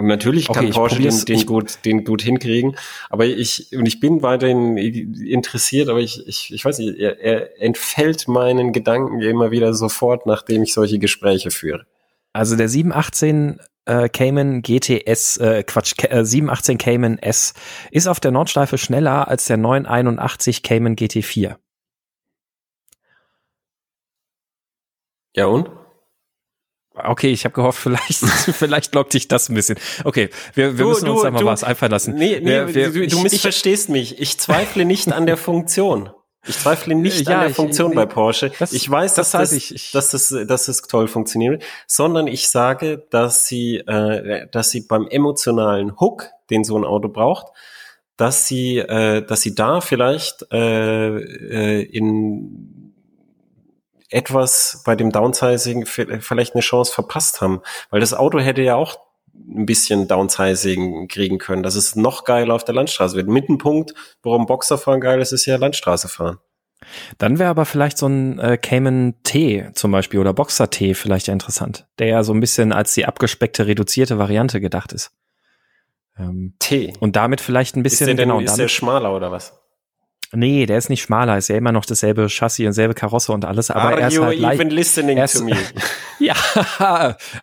[0.00, 2.74] Und natürlich kann Okay, Porsche den, den gut, den gut hinkriegen.
[3.10, 7.60] Aber ich, und ich bin weiterhin interessiert, aber ich, ich, ich weiß nicht, er, er
[7.60, 11.84] entfällt meinen Gedanken immer wieder sofort, nachdem ich solche Gespräche führe.
[12.32, 17.52] Also der 718 äh, Cayman GTS, äh, Quatsch, äh, 718 Cayman S
[17.90, 21.56] ist auf der Nordschleife schneller als der 981 Cayman GT4.
[25.36, 25.70] Ja und?
[27.08, 29.78] Okay, ich habe gehofft, vielleicht, vielleicht lockt dich das ein bisschen.
[30.04, 32.14] Okay, wir, wir müssen uns da mal was einfallen lassen.
[32.14, 34.18] Nee, nee, wir, wir, du, du ich- ich- missverstehst mich.
[34.20, 36.10] Ich zweifle nicht an der Funktion.
[36.46, 38.50] Ich zweifle nicht Ja, an der ich- Funktion bei Porsche.
[38.58, 39.74] das- ich weiß, das dass das, ich.
[39.74, 44.82] Ich- dass das, dass das toll funktioniert, sondern ich sage, dass sie, äh, dass sie
[44.82, 47.48] beim emotionalen Hook, den so ein Auto braucht,
[48.16, 52.79] dass sie, äh, dass sie da vielleicht äh, äh, in
[54.10, 58.74] etwas bei dem Downsizing vi- vielleicht eine Chance verpasst haben, weil das Auto hätte ja
[58.76, 58.98] auch
[59.34, 63.28] ein bisschen Downsizing kriegen können, dass es noch geiler auf der Landstraße wird.
[63.28, 66.38] Mit dem Punkt, warum Boxerfahren geil ist, ist ja Landstraße fahren.
[67.18, 71.26] Dann wäre aber vielleicht so ein äh, Cayman T zum Beispiel oder Boxer T vielleicht
[71.26, 75.12] ja interessant, der ja so ein bisschen als die abgespeckte, reduzierte Variante gedacht ist.
[76.18, 76.94] Ähm, T.
[77.00, 79.58] und damit vielleicht ein Ist bisschen, der denn, genau, ist der damit, schmaler oder was?
[80.32, 83.44] Nee, der ist nicht schmaler, ist ja immer noch dasselbe Chassis und selbe Karosse und
[83.44, 85.56] alles, aber er ist you halt even listening er ist- to me?
[86.20, 86.34] Ja,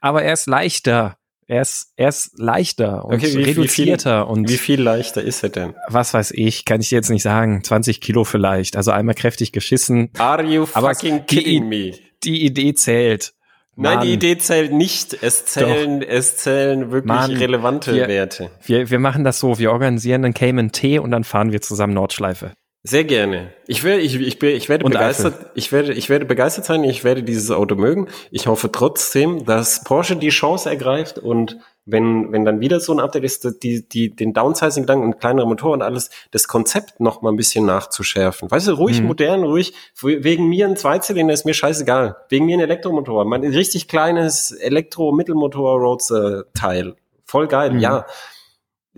[0.02, 1.18] aber er ist leichter.
[1.50, 5.22] Er ist, er ist leichter und Okay, wie- wie viel- reduzierter und Wie viel leichter
[5.22, 5.74] ist er denn?
[5.88, 8.76] was weiß ich, kann ich dir jetzt nicht sagen, 20 Kilo vielleicht.
[8.76, 10.10] Also einmal kräftig geschissen.
[10.18, 11.94] Are you Aber fucking die- kidding me?
[12.26, 13.34] Die Idee zählt.
[13.78, 15.18] Nein, die Mann, Idee zählt nicht.
[15.24, 18.50] Es zählen, es zählen wirklich Mann, relevante wir- Werte.
[18.66, 21.94] Wir, wir machen das so, wir organisieren einen Cayman T und dann fahren wir zusammen
[21.94, 22.52] Nordschleife.
[22.84, 23.52] Sehr gerne.
[23.66, 26.84] Ich werde, ich, ich, ich werde Und begeistert, ich werde, ich werde begeistert sein.
[26.86, 28.08] Ich werde dieses Auto mögen.
[28.32, 31.58] Ich hoffe trotzdem, dass Porsche die Chance ergreift und
[31.90, 35.72] wenn, wenn dann wieder so ein Update ist, die, die, den Downsizing-Gedanken und kleinere Motor
[35.72, 38.52] und alles, das Konzept noch mal ein bisschen nachzuschärfen.
[38.52, 39.08] Weißt du, ruhig Mhm.
[39.08, 39.74] modern, ruhig.
[40.02, 42.18] Wegen mir ein Zweizylinder ist mir scheißegal.
[42.30, 43.24] Wegen mir ein Elektromotor.
[43.26, 46.96] Mein richtig kleines Elektro-Mittelmotor-Roadster-Teil.
[47.26, 47.80] Voll geil, Mhm.
[47.80, 48.06] ja.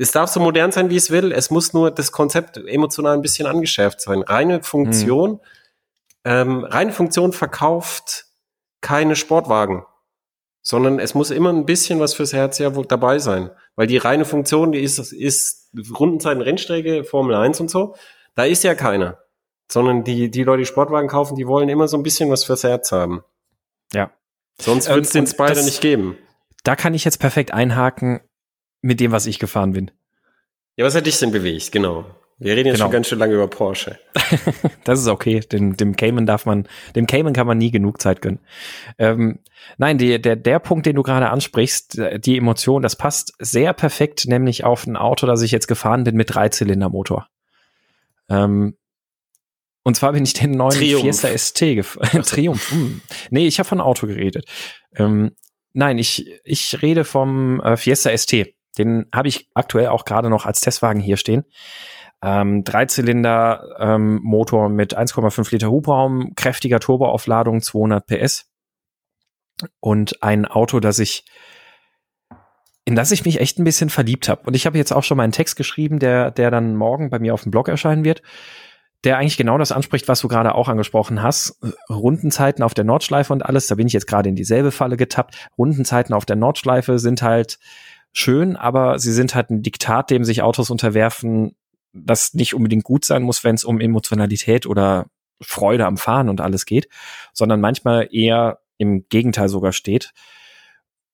[0.01, 1.31] Es darf so modern sein, wie es will.
[1.31, 4.21] Es muss nur das Konzept emotional ein bisschen angeschärft sein.
[4.21, 5.39] Reine Funktion,
[6.23, 8.25] ähm, reine Funktion verkauft
[8.81, 9.85] keine Sportwagen,
[10.61, 13.49] sondern es muss immer ein bisschen was fürs Herz ja wohl dabei sein.
[13.75, 17.95] Weil die reine Funktion, die ist, ist Rundenzeiten, Rennstrecke, Formel 1 und so,
[18.35, 19.17] da ist ja keiner.
[19.71, 22.63] Sondern die, die Leute, die Sportwagen kaufen, die wollen immer so ein bisschen was fürs
[22.63, 23.23] Herz haben.
[23.93, 24.11] Ja.
[24.61, 26.17] Sonst Ähm, wird es den und Spider das- nicht geben.
[26.63, 28.19] Da kann ich jetzt perfekt einhaken
[28.81, 29.91] mit dem, was ich gefahren bin.
[30.75, 31.71] Ja, was hat dich denn bewegt?
[31.71, 32.05] Genau.
[32.41, 32.85] Wir reden jetzt Genau.
[32.85, 33.99] schon ganz schön lange über Porsche.
[34.85, 35.41] Das ist okay.
[35.41, 38.39] Dem, dem Cayman darf man, dem Cayman kann man nie genug Zeit gönnen.
[38.97, 39.39] Ähm,
[39.77, 44.25] nein, die, der, der Punkt, den du gerade ansprichst, die Emotion, das passt sehr perfekt,
[44.27, 47.27] nämlich auf ein Auto, das ich jetzt gefahren bin mit Dreizylindermotor.
[48.29, 48.77] Ähm,
[49.83, 51.01] und zwar bin ich den neuen Triumph.
[51.01, 52.23] Fiesta ST gefahren.
[52.23, 52.71] Triumph.
[52.71, 53.01] Hm.
[53.31, 54.45] Nee, ich habe von Auto geredet.
[54.95, 55.35] Ähm,
[55.73, 58.53] nein, ich, ich rede vom äh, Fiesta ST.
[58.77, 61.45] Den habe ich aktuell auch gerade noch als Testwagen hier stehen.
[62.21, 68.49] Ähm, Dreizylinder ähm, Motor mit 1,5 Liter Hubraum, kräftiger Turboaufladung, 200 PS
[69.79, 71.25] und ein Auto, das ich
[72.85, 74.41] in das ich mich echt ein bisschen verliebt habe.
[74.45, 77.19] Und ich habe jetzt auch schon mal einen Text geschrieben, der der dann morgen bei
[77.19, 78.21] mir auf dem Blog erscheinen wird,
[79.05, 81.57] der eigentlich genau das anspricht, was du gerade auch angesprochen hast.
[81.89, 85.49] Rundenzeiten auf der Nordschleife und alles, da bin ich jetzt gerade in dieselbe Falle getappt.
[85.57, 87.59] Rundenzeiten auf der Nordschleife sind halt
[88.13, 91.55] schön, aber sie sind halt ein Diktat, dem sich Autos unterwerfen,
[91.93, 95.07] das nicht unbedingt gut sein muss, wenn es um Emotionalität oder
[95.41, 96.89] Freude am Fahren und alles geht,
[97.33, 100.13] sondern manchmal eher im Gegenteil sogar steht.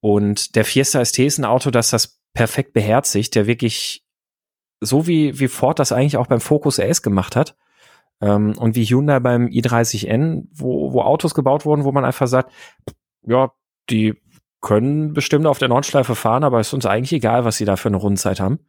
[0.01, 4.03] Und der Fiesta ST ist ein Auto, das das perfekt beherzigt, der wirklich
[4.81, 7.55] so wie, wie Ford das eigentlich auch beim Focus RS gemacht hat
[8.21, 12.51] ähm, und wie Hyundai beim i30N, wo, wo Autos gebaut wurden, wo man einfach sagt,
[13.23, 13.51] ja,
[13.89, 14.21] die
[14.65, 17.75] können bestimmt auf der Nordschleife fahren, aber es ist uns eigentlich egal, was sie da
[17.75, 18.59] für eine Rundenzeit haben.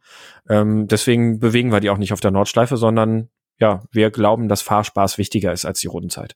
[0.47, 3.29] Ähm, deswegen bewegen wir die auch nicht auf der Nordschleife, sondern
[3.59, 6.35] ja, wir glauben, dass Fahrspaß wichtiger ist als die Rundenzeit.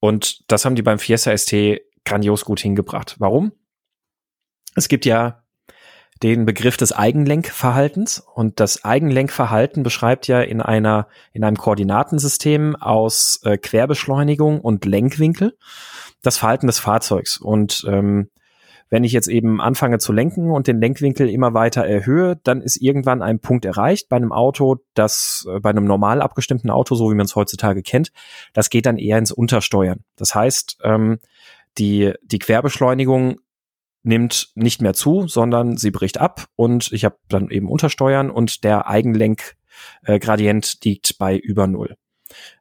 [0.00, 3.16] Und das haben die beim Fiesta ST grandios gut hingebracht.
[3.18, 3.52] Warum?
[4.74, 5.44] Es gibt ja
[6.22, 13.40] den Begriff des Eigenlenkverhaltens und das Eigenlenkverhalten beschreibt ja in einer in einem Koordinatensystem aus
[13.44, 15.56] äh, Querbeschleunigung und Lenkwinkel
[16.20, 18.28] das Verhalten des Fahrzeugs und ähm,
[18.92, 22.76] wenn ich jetzt eben anfange zu lenken und den Lenkwinkel immer weiter erhöhe, dann ist
[22.76, 27.10] irgendwann ein Punkt erreicht bei einem Auto, das äh, bei einem normal abgestimmten Auto, so
[27.10, 28.12] wie man es heutzutage kennt,
[28.52, 30.04] das geht dann eher ins Untersteuern.
[30.16, 31.20] Das heißt, ähm,
[31.78, 33.40] die, die Querbeschleunigung
[34.02, 38.62] nimmt nicht mehr zu, sondern sie bricht ab und ich habe dann eben Untersteuern und
[38.62, 41.96] der Eigenlenkgradient äh, liegt bei über null.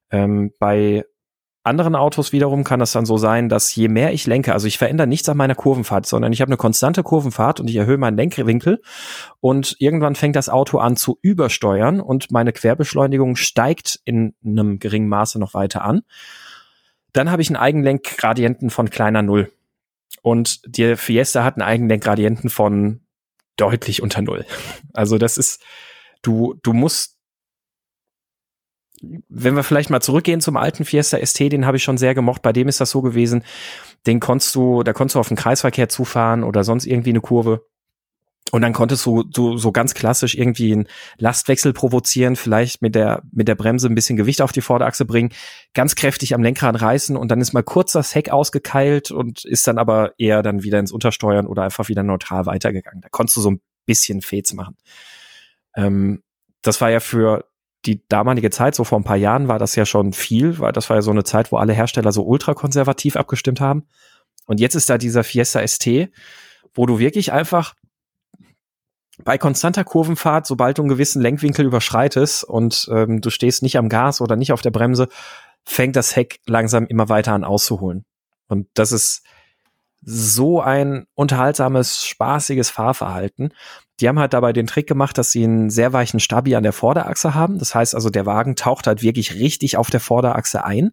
[0.10, 1.04] Ähm, bei
[1.64, 4.78] anderen Autos wiederum kann es dann so sein, dass je mehr ich lenke, also ich
[4.78, 8.18] verändere nichts an meiner Kurvenfahrt, sondern ich habe eine konstante Kurvenfahrt und ich erhöhe meinen
[8.18, 8.82] Lenkwinkel
[9.40, 15.08] und irgendwann fängt das Auto an zu übersteuern und meine Querbeschleunigung steigt in einem geringen
[15.08, 16.02] Maße noch weiter an.
[17.14, 19.52] Dann habe ich einen Eigenlenkgradienten von kleiner Null.
[20.22, 23.02] Und der Fiesta hat einen Eigenlenkgradienten von
[23.58, 24.46] deutlich unter Null.
[24.94, 25.62] Also das ist,
[26.22, 27.11] du, du musst
[29.02, 32.42] wenn wir vielleicht mal zurückgehen zum alten Fiesta ST, den habe ich schon sehr gemocht.
[32.42, 33.44] Bei dem ist das so gewesen,
[34.06, 37.66] den konntest du, da konntest du auf den Kreisverkehr zufahren oder sonst irgendwie eine Kurve.
[38.52, 40.88] Und dann konntest du so, so ganz klassisch irgendwie einen
[41.18, 45.32] Lastwechsel provozieren, vielleicht mit der, mit der Bremse ein bisschen Gewicht auf die Vorderachse bringen,
[45.74, 49.68] ganz kräftig am Lenkrad reißen und dann ist mal kurz das Heck ausgekeilt und ist
[49.68, 53.02] dann aber eher dann wieder ins Untersteuern oder einfach wieder neutral weitergegangen.
[53.02, 54.76] Da konntest du so ein bisschen Fets machen.
[55.76, 56.22] Ähm,
[56.62, 57.46] das war ja für
[57.86, 60.90] die damalige Zeit, so vor ein paar Jahren, war das ja schon viel, weil das
[60.90, 63.88] war ja so eine Zeit, wo alle Hersteller so ultrakonservativ abgestimmt haben.
[64.46, 66.10] Und jetzt ist da dieser Fiesta ST,
[66.74, 67.74] wo du wirklich einfach
[69.24, 73.90] bei konstanter Kurvenfahrt, sobald du einen gewissen Lenkwinkel überschreitest und ähm, du stehst nicht am
[73.90, 75.10] Gas oder nicht auf der Bremse,
[75.64, 78.06] fängt das Heck langsam immer weiter an auszuholen.
[78.48, 79.24] Und das ist
[80.02, 83.54] so ein unterhaltsames, spaßiges Fahrverhalten.
[84.00, 86.74] Die haben halt dabei den Trick gemacht, dass sie einen sehr weichen Stabi an der
[86.74, 87.60] Vorderachse haben.
[87.60, 90.92] Das heißt also, der Wagen taucht halt wirklich richtig auf der Vorderachse ein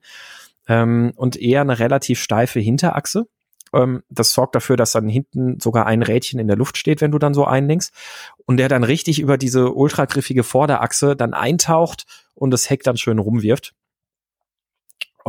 [0.69, 3.27] ähm, und eher eine relativ steife Hinterachse.
[3.73, 7.13] Ähm, das sorgt dafür, dass dann hinten sogar ein Rädchen in der Luft steht, wenn
[7.13, 7.93] du dann so einlenkst.
[8.47, 13.19] Und der dann richtig über diese ultragriffige Vorderachse dann eintaucht und das Heck dann schön
[13.19, 13.75] rumwirft.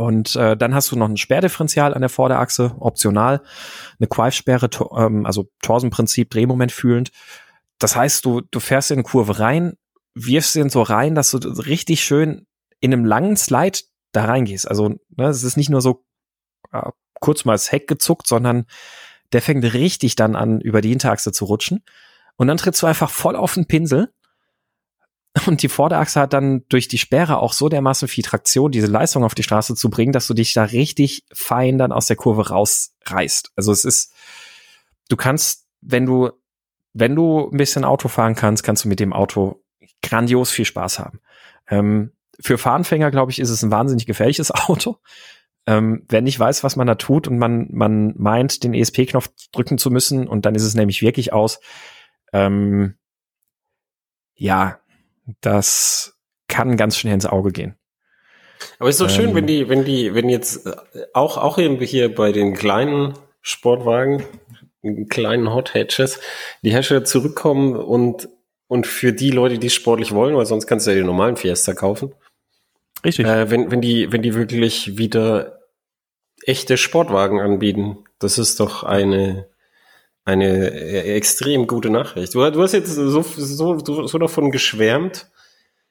[0.00, 3.42] Und äh, dann hast du noch ein Sperrdifferential an der Vorderachse, optional,
[3.98, 7.10] eine Quive-Sperre, ähm, also Torsenprinzip, Drehmoment fühlend
[7.80, 9.76] das heißt, du, du fährst in eine Kurve rein,
[10.14, 12.46] wirfst den so rein, dass du richtig schön
[12.78, 13.80] in einem langen Slide
[14.12, 14.68] da reingehst.
[14.68, 16.04] Also, ne, es ist nicht nur so
[16.72, 18.66] äh, kurz mal das Heck gezuckt, sondern
[19.32, 21.82] der fängt richtig dann an, über die Hinterachse zu rutschen.
[22.36, 24.12] Und dann trittst du einfach voll auf den Pinsel.
[25.46, 29.22] Und die Vorderachse hat dann durch die Sperre auch so dermaßen viel Traktion, diese Leistung
[29.22, 32.48] auf die Straße zu bringen, dass du dich da richtig fein dann aus der Kurve
[32.48, 33.52] rausreißt.
[33.54, 34.12] Also es ist,
[35.08, 36.30] du kannst, wenn du
[36.92, 39.62] wenn du ein bisschen Auto fahren kannst, kannst du mit dem Auto
[40.02, 41.20] grandios viel Spaß haben.
[41.68, 44.96] Ähm, für Fahranfänger, glaube ich, ist es ein wahnsinnig gefährliches Auto.
[45.66, 49.78] Ähm, wer nicht weiß, was man da tut und man, man meint, den ESP-Knopf drücken
[49.78, 51.60] zu müssen und dann ist es nämlich wirklich aus.
[52.32, 52.96] Ähm,
[54.34, 54.79] ja,
[55.40, 57.76] das kann ganz schnell ins Auge gehen.
[58.78, 59.46] Aber es ist doch schön, wenn ähm.
[59.46, 60.72] die, wenn die, wenn jetzt äh,
[61.14, 64.24] auch, auch hier bei den kleinen Sportwagen,
[65.08, 66.20] kleinen Hot Hatches,
[66.62, 68.28] die Hersteller zurückkommen und,
[68.66, 71.36] und für die Leute, die es sportlich wollen, weil sonst kannst du ja den normalen
[71.36, 72.14] Fiesta kaufen.
[73.04, 73.26] Richtig.
[73.26, 75.60] Äh, wenn, wenn die, wenn die wirklich wieder
[76.44, 79.49] echte Sportwagen anbieten, das ist doch eine,
[80.24, 80.70] eine
[81.04, 82.34] extrem gute Nachricht.
[82.34, 85.30] Du, du hast jetzt so, so, so davon geschwärmt,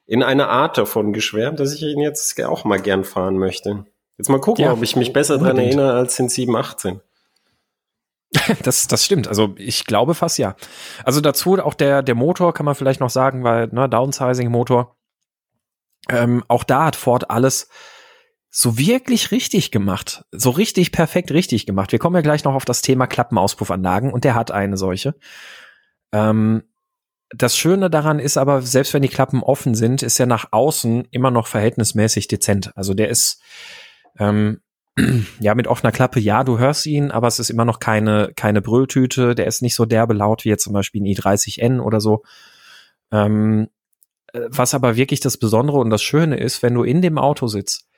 [0.06, 3.86] in einer Art davon geschwärmt, dass ich ihn jetzt auch mal gern fahren möchte.
[4.18, 7.00] Jetzt mal gucken, ja, ob ich mich besser dran erinnere als in 718.
[8.62, 9.26] Das, das stimmt.
[9.26, 10.54] Also ich glaube fast ja.
[11.04, 14.96] Also dazu auch der, der Motor kann man vielleicht noch sagen, weil, ne, Downsizing-Motor.
[16.08, 17.68] Ähm, auch da hat Ford alles
[18.50, 20.24] so wirklich richtig gemacht.
[20.32, 21.92] So richtig perfekt richtig gemacht.
[21.92, 25.14] Wir kommen ja gleich noch auf das Thema Klappenauspuffanlagen und der hat eine solche.
[26.12, 26.64] Ähm,
[27.32, 31.06] das Schöne daran ist aber, selbst wenn die Klappen offen sind, ist er nach außen
[31.12, 32.76] immer noch verhältnismäßig dezent.
[32.76, 33.40] Also der ist,
[34.18, 34.60] ähm,
[35.40, 38.60] ja, mit offener Klappe, ja, du hörst ihn, aber es ist immer noch keine, keine
[38.60, 39.36] Brülltüte.
[39.36, 42.24] Der ist nicht so derbe laut wie jetzt zum Beispiel ein i30N oder so.
[43.12, 43.68] Ähm,
[44.32, 47.46] äh, was aber wirklich das Besondere und das Schöne ist, wenn du in dem Auto
[47.46, 47.89] sitzt,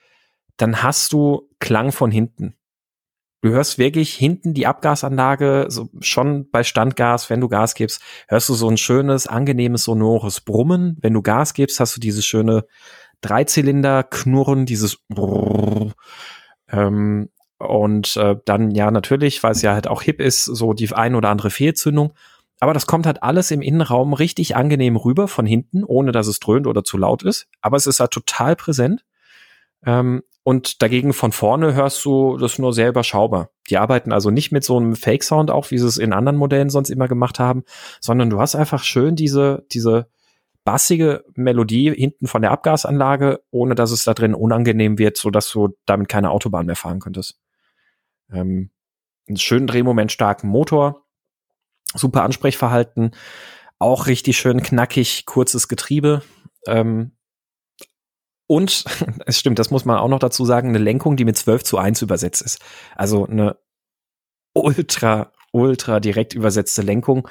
[0.63, 2.55] dann hast du Klang von hinten.
[3.41, 8.49] Du hörst wirklich hinten die Abgasanlage, so schon bei Standgas, wenn du Gas gibst, hörst
[8.49, 10.97] du so ein schönes, angenehmes, sonores Brummen.
[11.01, 12.65] Wenn du Gas gibst, hast du dieses schöne
[13.23, 15.93] Dreizylinder-Knurren, dieses Brrr.
[16.69, 20.93] Ähm, und äh, dann ja natürlich, weil es ja halt auch hip ist, so die
[20.93, 22.13] ein oder andere Fehlzündung.
[22.61, 26.39] Aber das kommt halt alles im Innenraum richtig angenehm rüber von hinten, ohne dass es
[26.39, 27.49] dröhnt oder zu laut ist.
[27.61, 29.05] Aber es ist halt total präsent.
[29.85, 33.51] Ähm, und dagegen von vorne hörst du das nur sehr überschaubar.
[33.71, 36.71] Die arbeiten also nicht mit so einem Fake-Sound auch, wie sie es in anderen Modellen
[36.71, 37.63] sonst immer gemacht haben,
[38.01, 40.09] sondern du hast einfach schön diese, diese
[40.65, 45.51] bassige Melodie hinten von der Abgasanlage, ohne dass es da drin unangenehm wird, so dass
[45.51, 47.39] du damit keine Autobahn mehr fahren könntest.
[48.33, 48.71] Ähm,
[49.29, 51.05] einen schönen Drehmoment starken Motor,
[51.95, 53.13] super Ansprechverhalten,
[53.79, 56.23] auch richtig schön knackig, kurzes Getriebe.
[56.67, 57.13] Ähm,
[58.47, 58.85] und
[59.27, 61.79] es stimmt, das muss man auch noch dazu sagen, eine Lenkung, die mit 12 zu
[61.79, 62.59] 1 übersetzt ist.
[62.97, 63.57] Also eine
[64.55, 67.29] ultra, ultra direkt übersetzte Lenkung.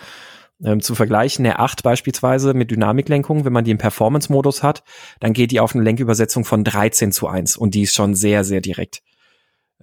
[0.64, 4.84] Ähm, zu vergleichen, der 8 beispielsweise mit Dynamiklenkung, wenn man die im Performance-Modus hat,
[5.20, 8.44] dann geht die auf eine Lenkübersetzung von 13 zu 1 und die ist schon sehr,
[8.44, 9.02] sehr direkt.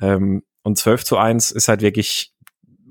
[0.00, 2.32] Ähm, und 12 zu 1 ist halt wirklich,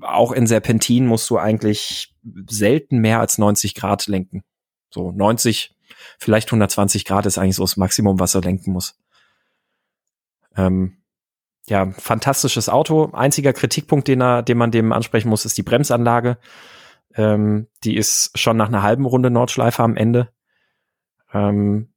[0.02, 2.14] auch in Serpentin musst du eigentlich
[2.48, 4.42] selten mehr als 90 Grad lenken.
[4.90, 5.74] So 90
[6.18, 8.98] vielleicht 120 Grad ist eigentlich so das Maximum, was er lenken muss.
[10.56, 10.98] Ähm,
[11.66, 13.10] ja, fantastisches Auto.
[13.12, 16.38] Einziger Kritikpunkt, den, er, den man dem ansprechen muss, ist die Bremsanlage.
[17.14, 20.30] Ähm, die ist schon nach einer halben Runde Nordschleife am Ende.
[21.32, 21.88] Ähm,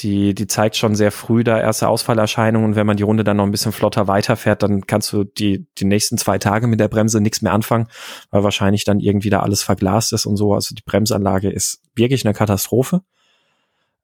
[0.00, 3.36] die, die zeigt schon sehr früh da erste Ausfallerscheinungen und wenn man die Runde dann
[3.36, 6.88] noch ein bisschen flotter weiterfährt, dann kannst du die, die nächsten zwei Tage mit der
[6.88, 7.86] Bremse nichts mehr anfangen,
[8.30, 10.52] weil wahrscheinlich dann irgendwie da alles verglast ist und so.
[10.52, 13.02] Also die Bremsanlage ist wirklich eine Katastrophe.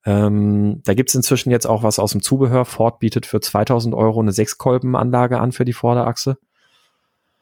[0.07, 2.65] Ähm, da gibt's inzwischen jetzt auch was aus dem Zubehör.
[2.65, 6.39] Ford bietet für 2000 Euro eine Sechskolbenanlage an für die Vorderachse.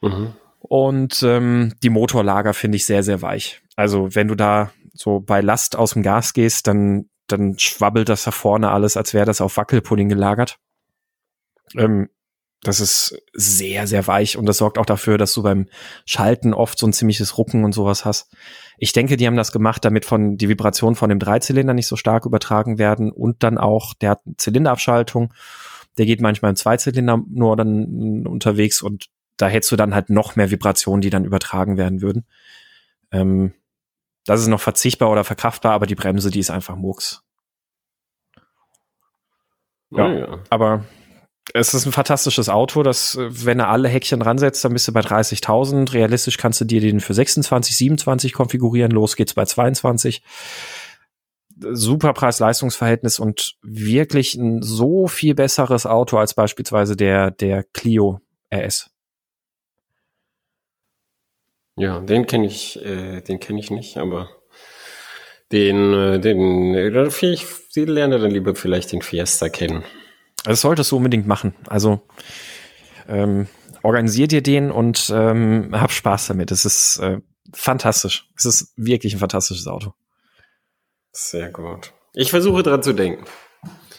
[0.01, 0.33] Mhm.
[0.59, 3.61] Und ähm, die Motorlager finde ich sehr, sehr weich.
[3.75, 8.23] Also wenn du da so bei Last aus dem Gas gehst, dann, dann schwabbelt das
[8.23, 10.59] da vorne alles, als wäre das auf Wackelpudding gelagert.
[11.75, 12.09] Ähm,
[12.61, 15.67] das ist sehr, sehr weich und das sorgt auch dafür, dass du beim
[16.05, 18.35] Schalten oft so ein ziemliches Rucken und sowas hast.
[18.79, 21.95] Ich denke, die haben das gemacht, damit von die Vibrationen von dem Dreizylinder nicht so
[21.95, 25.33] stark übertragen werden und dann auch, der hat Zylinderabschaltung,
[25.97, 30.35] der geht manchmal im Zweizylinder nur dann unterwegs und da hättest du dann halt noch
[30.35, 32.25] mehr Vibrationen, die dann übertragen werden würden.
[33.11, 33.53] Ähm,
[34.25, 37.23] das ist noch verzichtbar oder verkraftbar, aber die Bremse, die ist einfach Murks.
[39.91, 40.43] Ja, oh ja.
[40.49, 40.85] aber
[41.53, 45.01] es ist ein fantastisches Auto, das, wenn er alle Häkchen ransetzt, dann bist du bei
[45.01, 45.93] 30.000.
[45.93, 48.91] Realistisch kannst du dir den für 26, 27 konfigurieren.
[48.91, 50.21] Los geht's bei 22.
[51.71, 58.21] Super Preis-Leistungs-Verhältnis und wirklich ein so viel besseres Auto als beispielsweise der, der Clio
[58.53, 58.89] RS.
[61.75, 64.29] Ja, den kenne ich, äh, den kenne ich nicht, aber
[65.51, 69.83] den, äh, den, äh, ich, ich lerne dann lieber vielleicht den Fiesta kennen.
[70.43, 71.53] Das solltest du unbedingt machen.
[71.67, 72.01] Also
[73.07, 73.47] ähm,
[73.83, 76.51] organisier dir den und ähm, hab Spaß damit.
[76.51, 77.19] Es ist äh,
[77.53, 78.29] fantastisch.
[78.37, 79.93] Es ist wirklich ein fantastisches Auto.
[81.11, 81.93] Sehr gut.
[82.13, 83.25] Ich versuche dran zu denken.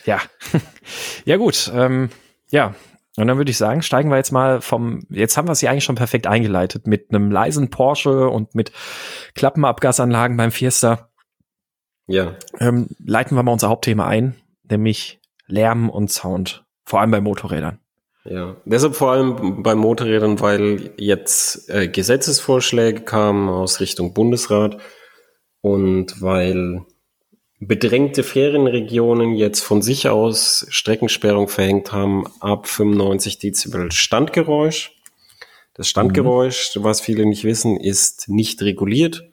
[0.05, 0.21] Ja.
[1.25, 1.71] ja, gut.
[1.75, 2.11] Ähm,
[2.51, 2.75] ja.
[3.17, 5.71] Und dann würde ich sagen, steigen wir jetzt mal vom, jetzt haben wir es ja
[5.71, 8.73] eigentlich schon perfekt eingeleitet mit einem leisen Porsche und mit
[9.35, 11.11] Klappenabgasanlagen beim Fiesta.
[12.07, 12.37] Ja.
[12.59, 14.37] Ähm, leiten wir mal unser Hauptthema ein,
[14.69, 15.20] nämlich
[15.51, 17.79] Lärm und Sound, vor allem bei Motorrädern.
[18.25, 24.77] Ja, deshalb vor allem bei Motorrädern, weil jetzt äh, Gesetzesvorschläge kamen aus Richtung Bundesrat
[25.63, 26.83] und weil
[27.61, 34.97] bedrängte Ferienregionen jetzt von sich aus Streckensperrung verhängt haben ab 95 Dezibel Standgeräusch.
[35.75, 36.85] Das Standgeräusch, mhm.
[36.85, 39.25] was viele nicht wissen, ist nicht reguliert.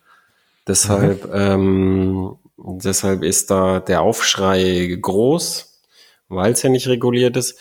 [0.65, 1.33] Deshalb, mhm.
[1.33, 5.66] ähm, deshalb ist da der Aufschrei groß
[6.29, 7.59] weil es ja nicht reguliert ist.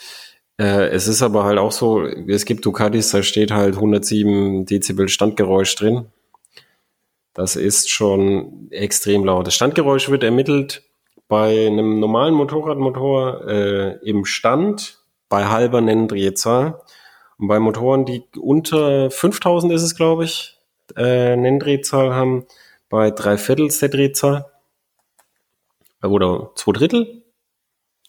[0.59, 5.09] Äh, es ist aber halt auch so, es gibt Ducatis, da steht halt 107 Dezibel
[5.09, 6.07] Standgeräusch drin.
[7.33, 9.45] Das ist schon extrem laut.
[9.45, 10.83] Das Standgeräusch wird ermittelt
[11.27, 14.99] bei einem normalen Motorradmotor äh, im Stand
[15.29, 16.81] bei halber Nenndrehzahl.
[17.37, 20.57] Und bei Motoren, die unter 5000 ist es, glaube ich,
[20.95, 22.47] äh, Nenndrehzahl haben,
[22.89, 24.45] bei drei Viertels der Drehzahl.
[26.01, 27.23] Oder zwei Drittel,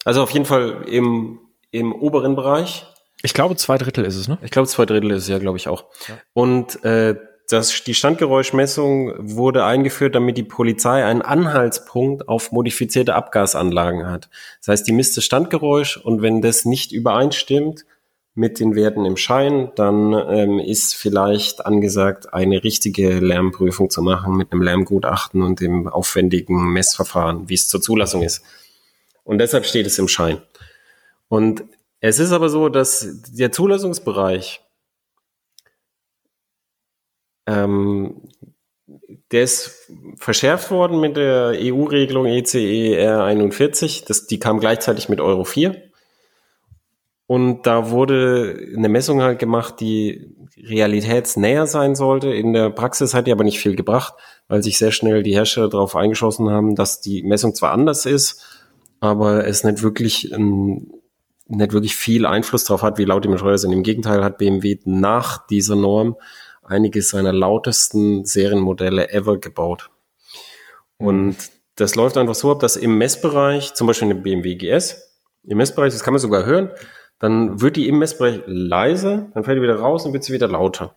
[0.08, 1.38] also auf jeden Fall im,
[1.70, 2.86] im oberen Bereich.
[3.22, 4.38] Ich glaube, zwei Drittel ist es, ne?
[4.40, 5.84] Ich glaube, zwei Drittel ist es ja, glaube ich auch.
[6.08, 6.14] Ja.
[6.32, 7.16] Und äh,
[7.46, 14.30] das, die Standgeräuschmessung wurde eingeführt, damit die Polizei einen Anhaltspunkt auf modifizierte Abgasanlagen hat.
[14.60, 17.84] Das heißt, die misst das Standgeräusch und wenn das nicht übereinstimmt
[18.34, 24.38] mit den Werten im Schein, dann ähm, ist vielleicht angesagt, eine richtige Lärmprüfung zu machen
[24.38, 28.42] mit einem Lärmgutachten und dem aufwendigen Messverfahren, wie es zur Zulassung ist.
[29.28, 30.40] Und deshalb steht es im Schein.
[31.28, 31.62] Und
[32.00, 34.62] es ist aber so, dass der Zulassungsbereich,
[37.46, 38.22] ähm,
[39.30, 44.06] der ist verschärft worden mit der EU-Regelung ECE R41.
[44.06, 45.76] Das, die kam gleichzeitig mit Euro 4.
[47.26, 52.32] Und da wurde eine Messung halt gemacht, die realitätsnäher sein sollte.
[52.32, 54.14] In der Praxis hat die aber nicht viel gebracht,
[54.48, 58.42] weil sich sehr schnell die Hersteller darauf eingeschossen haben, dass die Messung zwar anders ist,
[59.00, 60.92] aber es nicht wirklich ein,
[61.46, 63.72] nicht wirklich viel Einfluss darauf hat, wie laut die Motorräder sind.
[63.72, 66.16] Im Gegenteil hat BMW nach dieser Norm
[66.62, 69.90] einige seiner lautesten Serienmodelle ever gebaut.
[70.98, 71.36] Und
[71.76, 75.92] das läuft einfach so ab, dass im Messbereich, zum Beispiel in BMW GS, im Messbereich,
[75.92, 76.70] das kann man sogar hören,
[77.18, 80.48] dann wird die im Messbereich leise, dann fällt die wieder raus und wird sie wieder
[80.48, 80.94] lauter.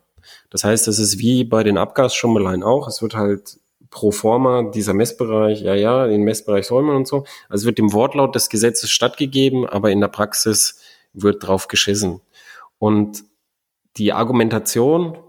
[0.50, 2.88] Das heißt, das ist wie bei den Abgasschummeleien auch.
[2.88, 3.60] Es wird halt
[3.92, 7.26] pro forma dieser Messbereich, ja, ja, den Messbereich soll man und so.
[7.50, 10.80] Also wird dem Wortlaut des Gesetzes stattgegeben, aber in der Praxis
[11.14, 12.22] wird drauf geschissen.
[12.80, 13.24] Und
[13.98, 15.20] die Argumentation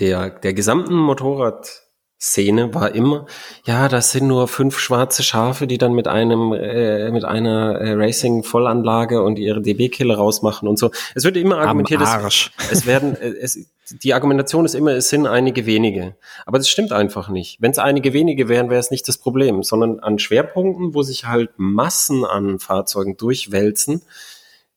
[0.00, 1.83] der, der gesamten Motorrad
[2.24, 3.26] Szene war immer,
[3.66, 7.92] ja, das sind nur fünf schwarze Schafe, die dann mit einem äh, mit einer äh,
[7.92, 10.90] Racing Vollanlage und ihre DB-Killer rausmachen und so.
[11.14, 13.68] Es wird immer argumentiert, dass es werden äh, es
[14.02, 16.16] die Argumentation ist immer, es sind einige wenige.
[16.46, 17.60] Aber das stimmt einfach nicht.
[17.60, 21.26] Wenn es einige wenige wären, wäre es nicht das Problem, sondern an Schwerpunkten, wo sich
[21.26, 24.00] halt Massen an Fahrzeugen durchwälzen,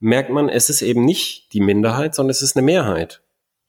[0.02, 3.22] merkt man, es ist eben nicht die Minderheit, sondern es ist eine Mehrheit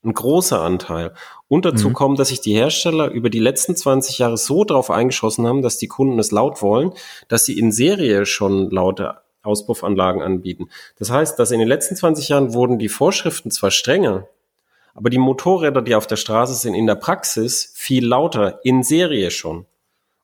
[0.05, 1.13] ein großer Anteil.
[1.49, 1.95] Und dazu mhm.
[1.95, 5.79] kommt, dass sich die Hersteller über die letzten 20 Jahre so drauf eingeschossen haben, dass
[5.79, 6.93] die Kunden es laut wollen,
[7.29, 10.69] dass sie in Serie schon laute Auspuffanlagen anbieten.
[10.99, 14.29] Das heißt, dass in den letzten 20 Jahren wurden die Vorschriften zwar strenger,
[14.95, 19.31] aber die Motorräder, die auf der Straße sind, in der Praxis viel lauter, in Serie
[19.31, 19.65] schon.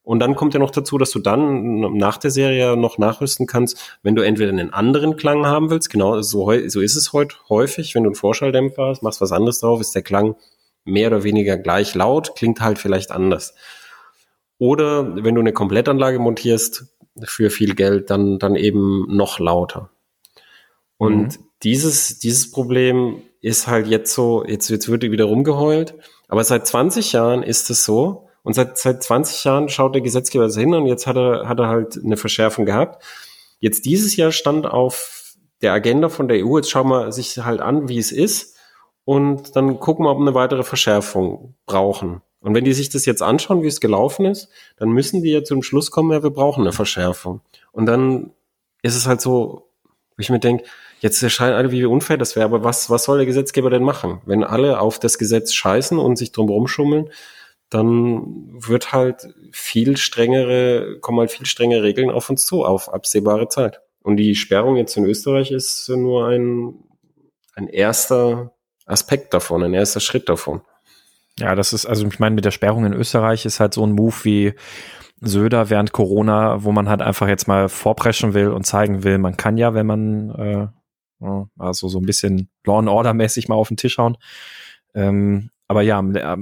[0.02, 3.96] Und dann kommt ja noch dazu, dass du dann nach der Serie noch nachrüsten kannst,
[4.02, 7.94] wenn du entweder einen anderen Klang haben willst, genau so, so ist es heute häufig,
[7.94, 10.36] wenn du einen Vorschalldämpfer hast, machst was anderes drauf, ist der Klang
[10.84, 13.54] mehr oder weniger gleich laut, klingt halt vielleicht anders.
[14.58, 16.86] Oder wenn du eine Komplettanlage montierst
[17.22, 19.90] für viel Geld, dann, dann eben noch lauter.
[20.96, 21.44] Und mhm.
[21.62, 25.94] dieses, dieses Problem ist halt jetzt so, jetzt, jetzt wird wieder rumgeheult,
[26.28, 30.44] aber seit 20 Jahren ist es so, und seit, seit 20 Jahren schaut der Gesetzgeber
[30.44, 33.02] das hin und jetzt hat er, hat er halt eine Verschärfung gehabt.
[33.58, 37.60] Jetzt dieses Jahr stand auf der Agenda von der EU, jetzt schauen wir sich halt
[37.60, 38.53] an, wie es ist
[39.04, 42.22] und dann gucken wir, ob wir eine weitere Verschärfung brauchen.
[42.40, 45.44] Und wenn die sich das jetzt anschauen, wie es gelaufen ist, dann müssen die ja
[45.44, 47.40] zum Schluss kommen, ja, wir brauchen eine Verschärfung.
[47.72, 48.32] Und dann
[48.82, 49.70] ist es halt so,
[50.16, 50.64] wo ich mir denke,
[51.00, 54.20] jetzt erscheinen alle, wie unfair das wäre, aber was, was soll der Gesetzgeber denn machen?
[54.26, 57.10] Wenn alle auf das Gesetz scheißen und sich drum rumschummeln,
[57.70, 63.48] dann wird halt viel strengere, kommen halt viel strengere Regeln auf uns zu, auf absehbare
[63.48, 63.80] Zeit.
[64.02, 66.74] Und die Sperrung jetzt in Österreich ist nur ein,
[67.54, 68.53] ein erster
[68.86, 70.62] Aspekt davon, ein erster Schritt davon.
[71.38, 73.92] Ja, das ist, also ich meine, mit der Sperrung in Österreich ist halt so ein
[73.92, 74.54] Move wie
[75.20, 79.36] Söder während Corona, wo man halt einfach jetzt mal vorpreschen will und zeigen will, man
[79.36, 80.68] kann ja, wenn man äh,
[81.58, 84.16] also so ein bisschen Law and Order mäßig mal auf den Tisch hauen.
[84.94, 86.00] Ähm, aber ja,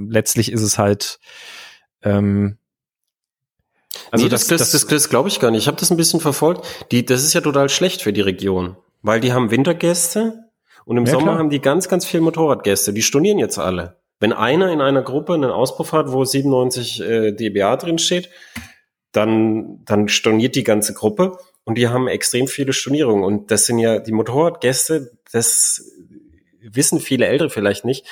[0.08, 1.20] letztlich ist es halt
[2.02, 2.58] ähm,
[4.10, 5.62] also nee, das, das, das, das, das glaube ich gar nicht.
[5.62, 6.66] Ich habe das ein bisschen verfolgt.
[6.90, 10.50] Die, das ist ja total schlecht für die Region, weil die haben Wintergäste
[10.84, 11.38] und im ja, Sommer klar.
[11.38, 12.92] haben die ganz, ganz viel Motorradgäste.
[12.92, 13.96] Die stornieren jetzt alle.
[14.20, 18.30] Wenn einer in einer Gruppe einen Auspuff hat, wo 97 äh, dBA drin steht,
[19.12, 23.24] dann, dann storniert die ganze Gruppe und die haben extrem viele Stornierungen.
[23.24, 25.84] Und das sind ja die Motorradgäste, das
[26.60, 28.06] wissen viele Ältere vielleicht nicht.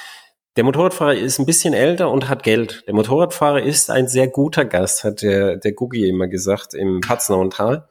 [0.57, 2.83] Der Motorradfahrer ist ein bisschen älter und hat Geld.
[2.87, 7.49] Der Motorradfahrer ist ein sehr guter Gast, hat der, der Gugi immer gesagt im Patzner
[7.51, 7.89] Tal,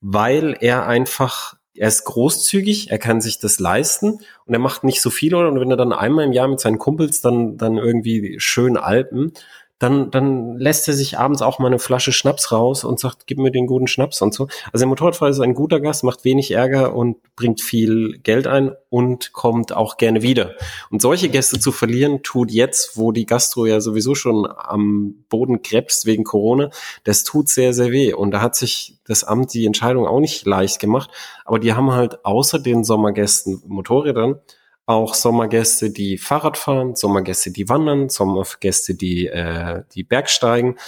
[0.00, 5.00] weil er einfach, er ist großzügig, er kann sich das leisten und er macht nicht
[5.00, 5.34] so viel.
[5.34, 9.32] Und wenn er dann einmal im Jahr mit seinen Kumpels dann, dann irgendwie schön Alpen,
[9.78, 13.38] dann, dann lässt er sich abends auch mal eine Flasche Schnaps raus und sagt, gib
[13.38, 14.48] mir den guten Schnaps und so.
[14.72, 18.72] Also der Motorradfahrer ist ein guter Gast, macht wenig Ärger und bringt viel Geld ein
[18.90, 20.54] und kommt auch gerne wieder.
[20.90, 25.62] Und solche Gäste zu verlieren, tut jetzt, wo die Gastro ja sowieso schon am Boden
[25.62, 26.70] krebst wegen Corona,
[27.04, 28.12] das tut sehr, sehr weh.
[28.12, 31.10] Und da hat sich das Amt die Entscheidung auch nicht leicht gemacht.
[31.44, 34.40] Aber die haben halt außer den Sommergästen Motorrädern
[34.88, 40.78] auch Sommergäste, die Fahrrad fahren, Sommergäste, die wandern, Sommergäste, die, äh, die Bergsteigen.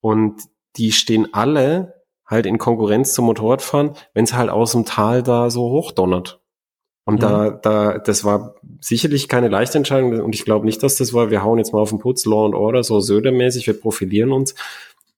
[0.00, 0.42] Und
[0.76, 1.94] die stehen alle
[2.24, 6.40] halt in Konkurrenz zum Motorradfahren, wenn es halt aus dem Tal da so hochdonnert.
[7.04, 7.20] Und mhm.
[7.20, 11.32] da, da, das war sicherlich keine leichte Entscheidung und ich glaube nicht, dass das war,
[11.32, 14.54] wir hauen jetzt mal auf den Putz, Law and Order, so Södermäßig, wir profilieren uns,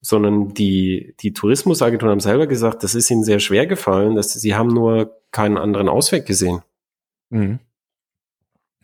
[0.00, 4.54] sondern die, die Tourismusagenturen haben selber gesagt, das ist ihnen sehr schwer gefallen, dass sie
[4.54, 6.62] haben nur keinen anderen Ausweg gesehen.
[7.28, 7.58] Mhm.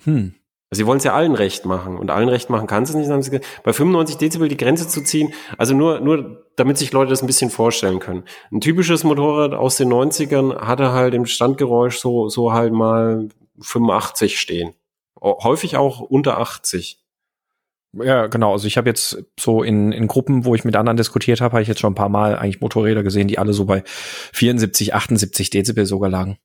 [0.05, 0.35] Hm.
[0.71, 3.09] Sie wollen es ja allen recht machen und allen recht machen kann es nicht.
[3.09, 7.11] Haben sie bei 95 Dezibel die Grenze zu ziehen, also nur, nur damit sich Leute
[7.11, 8.25] das ein bisschen vorstellen können.
[8.53, 13.29] Ein typisches Motorrad aus den 90ern hatte halt im Standgeräusch so, so halt mal
[13.61, 14.75] 85 stehen.
[15.21, 17.03] Häufig auch unter 80.
[17.95, 18.53] Ja, genau.
[18.53, 21.63] Also ich habe jetzt so in, in Gruppen, wo ich mit anderen diskutiert habe, habe
[21.63, 23.83] ich jetzt schon ein paar Mal eigentlich Motorräder gesehen, die alle so bei
[24.35, 26.39] 74, 78 Dezibel sogar lagen.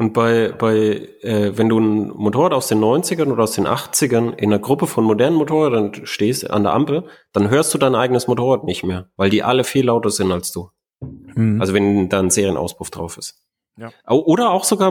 [0.00, 4.32] Und bei, bei äh, wenn du ein Motorrad aus den 90ern oder aus den 80ern
[4.32, 8.26] in einer Gruppe von modernen Motorrädern stehst an der Ampel, dann hörst du dein eigenes
[8.26, 10.70] Motorrad nicht mehr, weil die alle viel lauter sind als du.
[11.00, 11.60] Mhm.
[11.60, 13.44] Also wenn da ein Serienauspuff drauf ist.
[13.76, 13.90] Ja.
[14.08, 14.90] Oder auch sogar,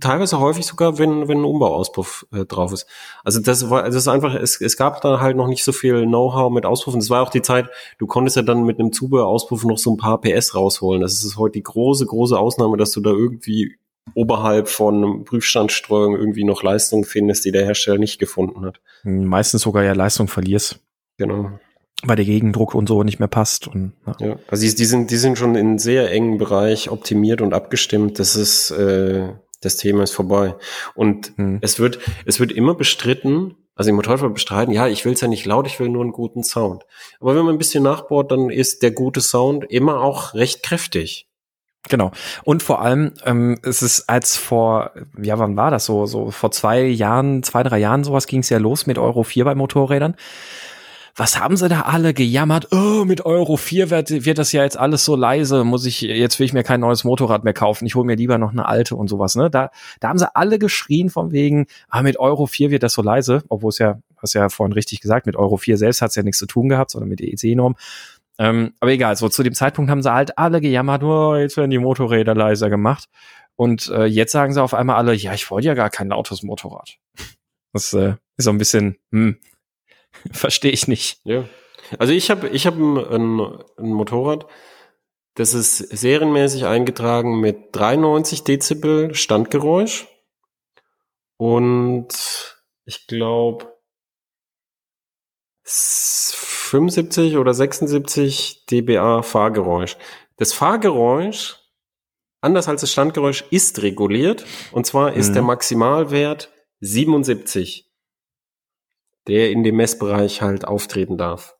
[0.00, 2.86] teilweise häufig sogar, wenn, wenn ein Umbauauspuff äh, drauf ist.
[3.22, 6.06] Also das war, das ist einfach, es, es gab da halt noch nicht so viel
[6.06, 7.00] Know-how mit Auspuffen.
[7.00, 7.68] Das war auch die Zeit,
[7.98, 11.02] du konntest ja dann mit einem Zubehörauspuff noch so ein paar PS rausholen.
[11.02, 13.76] Das ist heute die große, große Ausnahme, dass du da irgendwie
[14.14, 18.80] oberhalb von Prüfstandstreuung irgendwie noch Leistung findest, die der Hersteller nicht gefunden hat.
[19.02, 20.80] Meistens sogar ja Leistung verlierst.
[21.16, 21.50] Genau.
[22.02, 23.68] Weil der Gegendruck und so nicht mehr passt.
[23.68, 24.16] Und, ja.
[24.20, 28.18] ja also die, die, sind, die sind schon in sehr engen Bereich optimiert und abgestimmt.
[28.18, 29.28] Das ist, äh,
[29.60, 30.56] das Thema ist vorbei.
[30.94, 31.58] Und hm.
[31.60, 35.28] es wird, es wird immer bestritten, also im Motorrad bestreiten, ja, ich will es ja
[35.28, 36.84] nicht laut, ich will nur einen guten Sound.
[37.20, 41.29] Aber wenn man ein bisschen nachbohrt, dann ist der gute Sound immer auch recht kräftig.
[41.88, 42.12] Genau.
[42.44, 46.06] Und vor allem, ähm, es ist als vor, ja, wann war das so?
[46.06, 49.44] So vor zwei Jahren, zwei, drei Jahren sowas ging es ja los mit Euro 4
[49.44, 50.14] bei Motorrädern.
[51.16, 52.68] Was haben sie da alle gejammert?
[52.72, 55.64] Oh, mit Euro 4 wird, wird das ja jetzt alles so leise.
[55.64, 57.84] Muss ich, jetzt will ich mir kein neues Motorrad mehr kaufen.
[57.86, 59.50] Ich hole mir lieber noch eine alte und sowas, ne?
[59.50, 63.02] Da, da haben sie alle geschrien von wegen, ah, mit Euro 4 wird das so
[63.02, 66.14] leise, obwohl es ja, hast ja vorhin richtig gesagt, mit Euro 4 selbst hat es
[66.14, 67.74] ja nichts zu tun gehabt, sondern mit der EC-Norm.
[68.40, 71.70] Ähm, aber egal, so zu dem Zeitpunkt haben sie halt alle gejammert, oh, jetzt werden
[71.70, 73.06] die Motorräder leiser gemacht.
[73.54, 76.42] Und äh, jetzt sagen sie auf einmal alle, ja, ich wollte ja gar kein lautes
[76.42, 76.96] Motorrad.
[77.74, 79.38] Das äh, ist so ein bisschen, hm,
[80.32, 81.20] verstehe ich nicht.
[81.24, 81.44] Ja.
[81.98, 84.46] Also ich habe ich hab ein, ein, Motorrad,
[85.34, 90.08] das ist serienmäßig eingetragen mit 93 Dezibel Standgeräusch
[91.36, 92.08] und
[92.86, 93.66] ich glaube
[96.70, 99.96] 75 oder 76 dBA Fahrgeräusch.
[100.36, 101.56] Das Fahrgeräusch,
[102.40, 104.44] anders als das Standgeräusch, ist reguliert.
[104.70, 105.34] Und zwar ist mhm.
[105.34, 107.90] der Maximalwert 77,
[109.26, 111.56] der in dem Messbereich halt auftreten darf.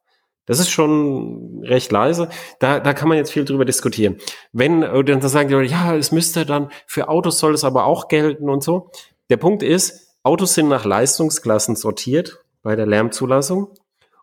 [0.46, 2.28] Das ist schon recht leise.
[2.60, 4.16] Da, da kann man jetzt viel drüber diskutieren.
[4.52, 8.06] Wenn, dann sagen die Leute, ja, es müsste dann, für Autos soll es aber auch
[8.06, 8.90] gelten und so.
[9.28, 13.74] Der Punkt ist, Autos sind nach Leistungsklassen sortiert bei der Lärmzulassung.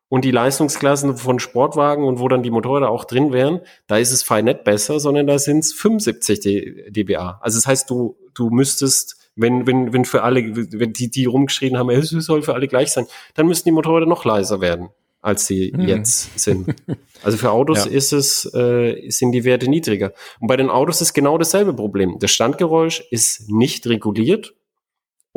[0.09, 4.11] Und die Leistungsklassen von Sportwagen und wo dann die Motorräder auch drin wären, da ist
[4.11, 7.39] es fein nicht besser, sondern da sind es 75 dBA.
[7.41, 11.77] Also das heißt, du, du müsstest, wenn, wenn, wenn für alle, wenn die, die rumgeschrien
[11.77, 13.05] haben, es soll für alle gleich sein,
[13.35, 14.89] dann müssten die Motorräder noch leiser werden,
[15.21, 15.87] als sie mhm.
[15.87, 16.73] jetzt sind.
[17.23, 17.91] Also für Autos ja.
[17.91, 20.13] ist es, äh, sind die Werte niedriger.
[20.39, 22.17] Und bei den Autos ist genau dasselbe Problem.
[22.19, 24.53] Das Standgeräusch ist nicht reguliert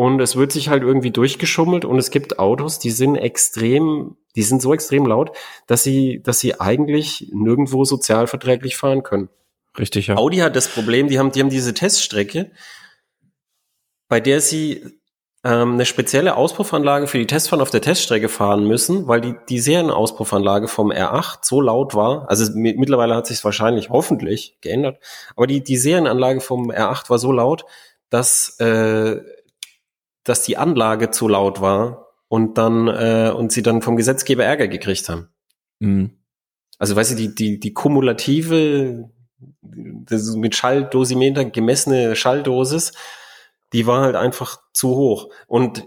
[0.01, 4.43] und es wird sich halt irgendwie durchgeschummelt und es gibt Autos, die sind extrem, die
[4.43, 5.37] sind so extrem laut,
[5.67, 9.29] dass sie, dass sie eigentlich nirgendwo sozialverträglich fahren können.
[9.79, 10.17] Richtig, ja.
[10.17, 12.51] Audi hat das Problem, die haben, die haben diese Teststrecke,
[14.09, 14.87] bei der sie
[15.45, 19.61] ähm, eine spezielle Auspuffanlage für die Testfahren auf der Teststrecke fahren müssen, weil die, die
[19.61, 24.99] Serienauspufanlage vom R8 so laut war, also mittlerweile hat sich wahrscheinlich hoffentlich geändert,
[25.37, 27.67] aber die, die Serienanlage vom R8 war so laut,
[28.09, 29.21] dass äh,
[30.25, 34.69] dass die Anlage zu laut war und dann äh, und sie dann vom Gesetzgeber Ärger
[34.69, 35.29] gekriegt haben.
[35.81, 36.11] Mhm.
[36.79, 39.11] Also weißt du, die, die, die kumulative,
[39.61, 42.93] das mit Schalldosimeter gemessene Schalldosis,
[43.73, 45.31] die war halt einfach zu hoch.
[45.47, 45.87] Und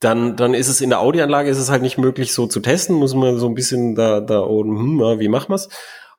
[0.00, 2.96] dann, dann ist es in der Audioanlage ist es halt nicht möglich, so zu testen,
[2.96, 5.68] muss man so ein bisschen da, da oben, hm, wie machen wir's?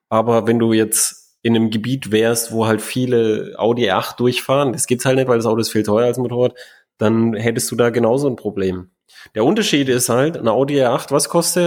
[0.09, 4.85] Aber wenn du jetzt in einem Gebiet wärst, wo halt viele Audi 8 durchfahren, das
[4.85, 6.53] gibt's halt nicht, weil das Auto ist viel teurer als Motorrad,
[7.01, 8.91] dann hättest du da genauso ein Problem.
[9.33, 11.63] Der Unterschied ist halt, ein Audi R8, was kostet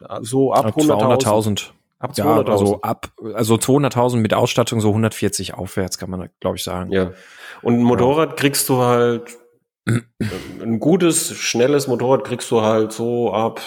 [0.00, 0.20] der?
[0.22, 1.70] So ab 100.000.
[1.98, 2.16] Ab 200.000.
[2.18, 6.90] Ja, also ab, also 200.000 mit Ausstattung, so 140 aufwärts, kann man, glaube ich, sagen.
[6.92, 7.12] Ja.
[7.62, 8.34] Und ein Motorrad ja.
[8.34, 9.38] kriegst du halt,
[9.86, 13.60] ein gutes, schnelles Motorrad kriegst du halt so ab,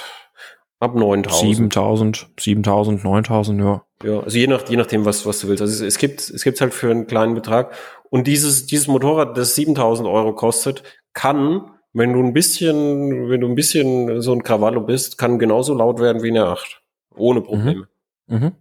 [0.80, 1.72] ab 9.000.
[1.72, 3.84] 7.000, 7.000, 9.000, ja.
[4.04, 5.62] Ja, also je nach, je nachdem, was, was du willst.
[5.62, 7.74] Also es, es gibt, es gibt halt für einen kleinen Betrag.
[8.10, 10.84] Und dieses, dieses Motorrad, das 7000 Euro kostet,
[11.14, 15.74] kann, wenn du ein bisschen, wenn du ein bisschen so ein Krawallo bist, kann genauso
[15.74, 16.82] laut werden wie eine 8.
[17.16, 17.88] Ohne Probleme.
[18.28, 18.38] Mhm.
[18.38, 18.52] Mhm.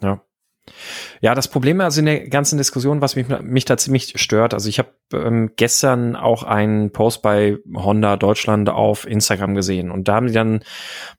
[0.00, 0.22] Ja.
[1.20, 4.68] Ja, das Problem also in der ganzen Diskussion, was mich, mich da ziemlich stört, also
[4.68, 10.14] ich habe ähm, gestern auch einen Post bei Honda Deutschland auf Instagram gesehen und da
[10.14, 10.62] haben die dann,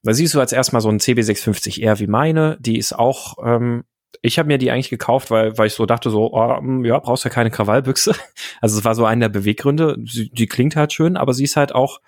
[0.02, 3.84] da siehst du als erstmal so ein CB650R wie meine, die ist auch, ähm,
[4.22, 7.24] ich habe mir die eigentlich gekauft, weil, weil ich so dachte, so, oh, ja, brauchst
[7.24, 8.14] ja keine Krawallbüchse.
[8.62, 9.98] Also es war so einer der Beweggründe.
[10.06, 12.00] Sie, die klingt halt schön, aber sie ist halt auch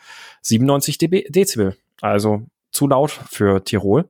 [0.42, 1.76] 97 dB, Dezibel.
[2.00, 4.10] Also zu laut für Tirol.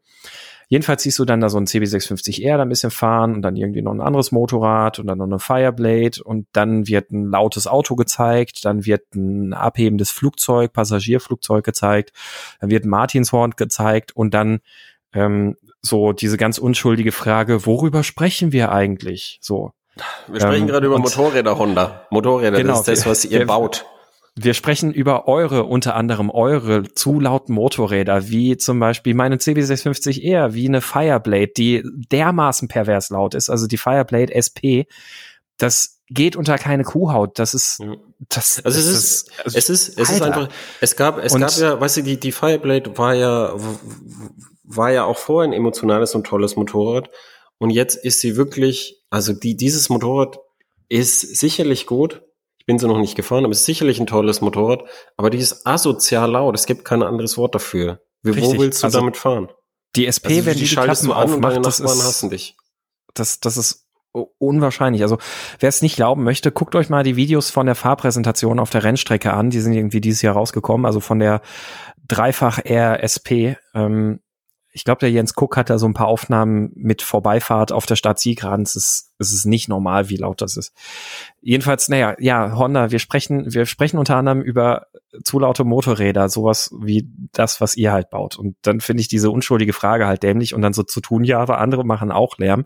[0.68, 3.82] Jedenfalls siehst du dann da so ein CB650R da ein bisschen fahren und dann irgendwie
[3.82, 7.96] noch ein anderes Motorrad und dann noch eine Fireblade und dann wird ein lautes Auto
[7.96, 12.14] gezeigt, dann wird ein abhebendes Flugzeug, Passagierflugzeug gezeigt,
[12.60, 14.60] dann wird ein Martinshorn gezeigt und dann
[15.14, 15.56] ähm,
[15.86, 19.40] so diese ganz unschuldige Frage, worüber sprechen wir eigentlich?
[19.42, 19.72] So.
[20.28, 22.06] Wir sprechen ähm, gerade über Motorräder Honda.
[22.10, 23.86] Motorräder, genau, das ist das, was ihr wir, baut.
[24.36, 30.54] Wir sprechen über eure, unter anderem eure zu lauten Motorräder, wie zum Beispiel meine CB650R,
[30.54, 34.92] wie eine Fireblade, die dermaßen pervers laut ist, also die Fireblade SP.
[35.58, 37.40] Das geht unter keine Kuhhaut.
[37.40, 37.82] Das ist,
[38.28, 40.14] das, also es ist, das, also es ist, es Alter.
[40.14, 40.50] ist einfach,
[40.82, 43.54] es gab, es Und gab ja, weißt du, die, die Fireblade war ja,
[44.68, 47.10] war ja auch vorher ein emotionales und tolles Motorrad.
[47.58, 50.40] Und jetzt ist sie wirklich, also die, dieses Motorrad
[50.90, 52.22] ist sicherlich gut,
[52.60, 54.84] ich bin sie noch nicht gefahren, aber es ist sicherlich ein tolles Motorrad,
[55.18, 56.56] aber die ist asozial laut.
[56.56, 58.02] Es gibt kein anderes Wort dafür.
[58.24, 59.50] Wie, wo willst du also damit fahren?
[59.96, 62.30] Die SP, also, wenn die, die schaltest du an aufmacht, und deine das ist, hassen
[62.32, 62.58] dich.
[63.14, 63.86] Das, das ist
[64.38, 65.04] unwahrscheinlich.
[65.04, 65.18] Also
[65.60, 68.84] wer es nicht glauben möchte, guckt euch mal die Videos von der Fahrpräsentation auf der
[68.84, 69.50] Rennstrecke an.
[69.50, 70.86] Die sind irgendwie dieses Jahr rausgekommen.
[70.86, 71.42] Also von der
[72.08, 73.58] Dreifach R SP.
[73.74, 74.22] Ähm,
[74.76, 77.96] ich glaube, der Jens Cook hat da so ein paar Aufnahmen mit Vorbeifahrt auf der
[77.96, 78.64] Stadt Siegraden.
[78.64, 80.74] Es ist, es ist nicht normal, wie laut das ist.
[81.40, 84.88] Jedenfalls, naja, ja, Honda, wir sprechen, wir sprechen unter anderem über
[85.24, 88.38] zu laute Motorräder, sowas wie das, was ihr halt baut.
[88.38, 91.40] Und dann finde ich diese unschuldige Frage halt dämlich und dann so zu tun, ja,
[91.40, 92.66] aber andere machen auch Lärm.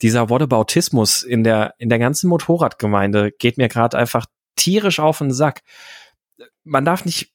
[0.00, 4.24] Dieser Whataboutismus in der, in der ganzen Motorradgemeinde geht mir gerade einfach
[4.56, 5.60] tierisch auf den Sack.
[6.64, 7.34] Man darf nicht,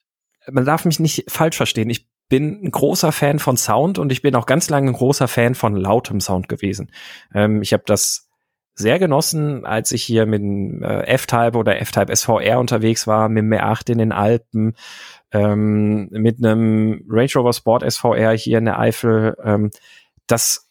[0.49, 1.91] man darf mich nicht falsch verstehen.
[1.91, 5.27] Ich bin ein großer Fan von Sound und ich bin auch ganz lange ein großer
[5.27, 6.91] Fan von lautem Sound gewesen.
[7.33, 8.29] Ähm, ich habe das
[8.75, 13.43] sehr genossen, als ich hier mit dem äh, F-Type oder F-Type SVR unterwegs war, mit
[13.43, 14.75] dem R8 in den Alpen,
[15.31, 19.35] ähm, mit einem Range Rover Sport SVR hier in der Eifel.
[19.43, 19.71] Ähm,
[20.27, 20.69] das,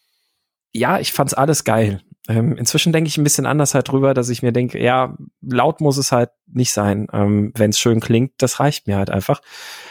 [0.73, 2.01] ja, ich fand's alles geil.
[2.27, 5.81] Ähm, inzwischen denke ich ein bisschen anders halt drüber, dass ich mir denke, ja, laut
[5.81, 7.07] muss es halt nicht sein.
[7.13, 9.41] Ähm, Wenn es schön klingt, das reicht mir halt einfach.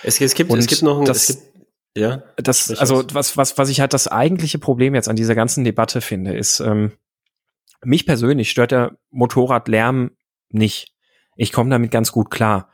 [0.03, 1.58] Es, es gibt, und es gibt noch ein, das, es gibt
[1.97, 2.23] ja.
[2.37, 6.01] Das, also was, was, was ich halt das eigentliche Problem jetzt an dieser ganzen Debatte
[6.01, 6.93] finde, ist, ähm,
[7.85, 10.11] mich persönlich stört der Motorradlärm
[10.51, 10.95] nicht.
[11.37, 12.71] Ich komme damit ganz gut klar.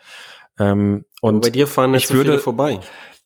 [0.58, 2.80] Ähm, und bei dir fahren nicht ich so würde, vorbei.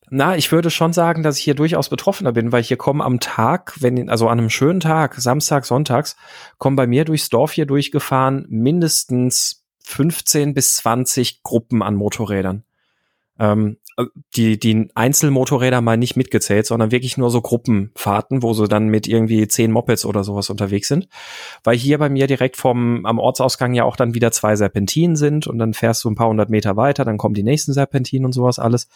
[0.09, 3.19] Na, ich würde schon sagen, dass ich hier durchaus betroffener bin, weil hier kommen am
[3.19, 6.15] Tag, wenn, also an einem schönen Tag, Samstag, Sonntags,
[6.57, 12.63] kommen bei mir durchs Dorf hier durchgefahren mindestens 15 bis 20 Gruppen an Motorrädern.
[13.39, 13.77] Ähm,
[14.35, 19.07] die, die Einzelmotorräder mal nicht mitgezählt, sondern wirklich nur so Gruppenfahrten, wo sie dann mit
[19.07, 21.07] irgendwie zehn Mopeds oder sowas unterwegs sind.
[21.63, 25.47] Weil hier bei mir direkt vom, am Ortsausgang ja auch dann wieder zwei Serpentinen sind
[25.47, 28.31] und dann fährst du ein paar hundert Meter weiter, dann kommen die nächsten Serpentinen und
[28.31, 28.87] sowas alles.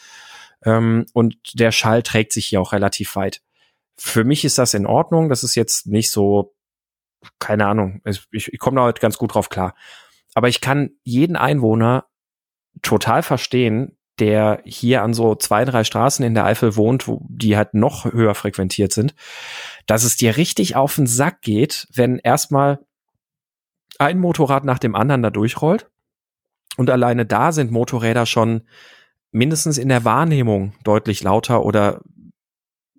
[0.63, 3.41] Ähm, und der Schall trägt sich hier auch relativ weit.
[3.97, 5.29] Für mich ist das in Ordnung.
[5.29, 6.55] Das ist jetzt nicht so,
[7.39, 8.01] keine Ahnung.
[8.05, 9.75] Ich, ich komme da halt ganz gut drauf klar.
[10.33, 12.05] Aber ich kann jeden Einwohner
[12.81, 17.57] total verstehen, der hier an so zwei, drei Straßen in der Eifel wohnt, wo die
[17.57, 19.15] halt noch höher frequentiert sind,
[19.87, 22.79] dass es dir richtig auf den Sack geht, wenn erstmal
[23.97, 25.89] ein Motorrad nach dem anderen da durchrollt.
[26.77, 28.63] Und alleine da sind Motorräder schon
[29.31, 32.01] mindestens in der Wahrnehmung deutlich lauter oder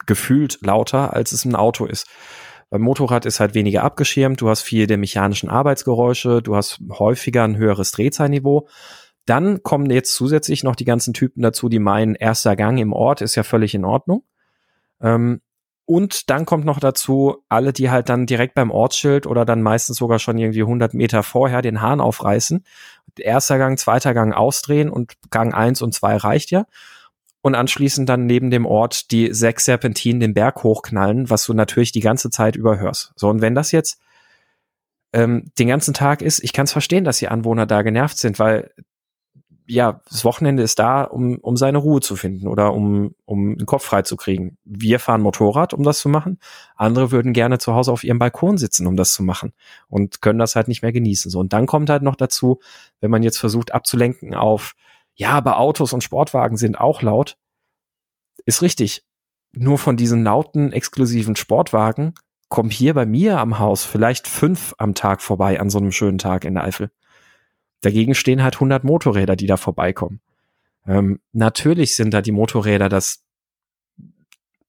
[0.06, 2.08] gefühlt lauter, als es ein Auto ist.
[2.70, 7.44] Beim Motorrad ist halt weniger abgeschirmt, du hast viel der mechanischen Arbeitsgeräusche, du hast häufiger
[7.44, 8.68] ein höheres Drehzahlniveau
[9.26, 13.20] dann kommen jetzt zusätzlich noch die ganzen Typen dazu, die meinen, erster Gang im Ort
[13.22, 14.24] ist ja völlig in Ordnung.
[15.00, 15.40] Ähm,
[15.86, 19.98] und dann kommt noch dazu, alle, die halt dann direkt beim Ortsschild oder dann meistens
[19.98, 22.64] sogar schon irgendwie 100 Meter vorher den Hahn aufreißen.
[23.18, 26.64] Erster Gang, zweiter Gang ausdrehen und Gang eins und zwei reicht ja.
[27.42, 31.92] Und anschließend dann neben dem Ort die sechs Serpentinen den Berg hochknallen, was du natürlich
[31.92, 33.12] die ganze Zeit überhörst.
[33.16, 34.00] So, und wenn das jetzt
[35.12, 38.38] ähm, den ganzen Tag ist, ich kann es verstehen, dass die Anwohner da genervt sind,
[38.38, 38.70] weil
[39.66, 43.66] ja, das Wochenende ist da, um, um seine Ruhe zu finden oder um, um den
[43.66, 44.58] Kopf frei zu kriegen.
[44.64, 46.38] Wir fahren Motorrad, um das zu machen.
[46.76, 49.52] Andere würden gerne zu Hause auf ihrem Balkon sitzen, um das zu machen
[49.88, 51.30] und können das halt nicht mehr genießen.
[51.30, 51.40] So.
[51.40, 52.60] Und dann kommt halt noch dazu,
[53.00, 54.74] wenn man jetzt versucht abzulenken auf,
[55.14, 57.38] ja, aber Autos und Sportwagen sind auch laut.
[58.44, 59.04] Ist richtig.
[59.52, 62.14] Nur von diesen lauten, exklusiven Sportwagen
[62.48, 66.18] kommen hier bei mir am Haus vielleicht fünf am Tag vorbei an so einem schönen
[66.18, 66.90] Tag in der Eifel.
[67.80, 70.20] Dagegen stehen halt 100 Motorräder, die da vorbeikommen.
[70.86, 73.24] Ähm, natürlich sind da die Motorräder das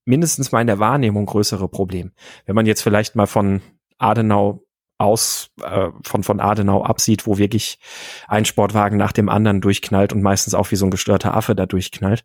[0.06, 2.12] mindestens mal in der Wahrnehmung größere Problem.
[2.46, 3.62] Wenn man jetzt vielleicht mal von
[3.98, 4.64] Adenau
[4.98, 7.80] aus, äh, von, von Adenau absieht, wo wirklich
[8.28, 11.66] ein Sportwagen nach dem anderen durchknallt und meistens auch wie so ein gestörter Affe da
[11.66, 12.24] durchknallt.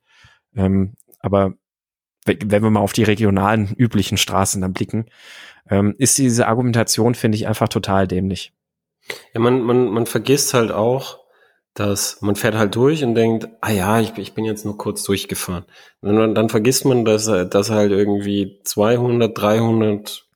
[0.55, 1.55] Ähm, aber
[2.27, 5.07] wenn wir mal auf die regionalen üblichen Straßen dann blicken,
[5.69, 8.53] ähm, ist diese Argumentation, finde ich, einfach total dämlich.
[9.35, 11.21] Ja, man, man, man vergisst halt auch,
[11.75, 15.03] dass man fährt halt durch und denkt, ah ja, ich, ich bin jetzt nur kurz
[15.05, 15.65] durchgefahren.
[16.01, 20.27] Und dann, dann vergisst man, dass, dass halt irgendwie 200, 300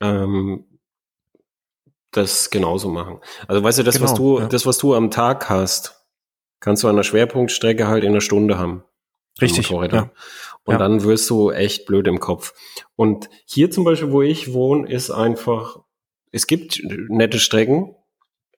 [0.00, 0.64] ähm,
[2.10, 3.20] das genauso machen.
[3.48, 4.46] Also weißt du, das, genau, was du, ja.
[4.46, 6.04] das, was du am Tag hast,
[6.60, 8.84] kannst du an der Schwerpunktstrecke halt in einer Stunde haben.
[9.40, 9.70] Richtig.
[9.70, 10.10] Ja.
[10.64, 10.78] Und ja.
[10.78, 12.54] dann wirst du echt blöd im Kopf.
[12.96, 15.80] Und hier zum Beispiel, wo ich wohne, ist einfach,
[16.34, 17.94] es gibt nette Strecken,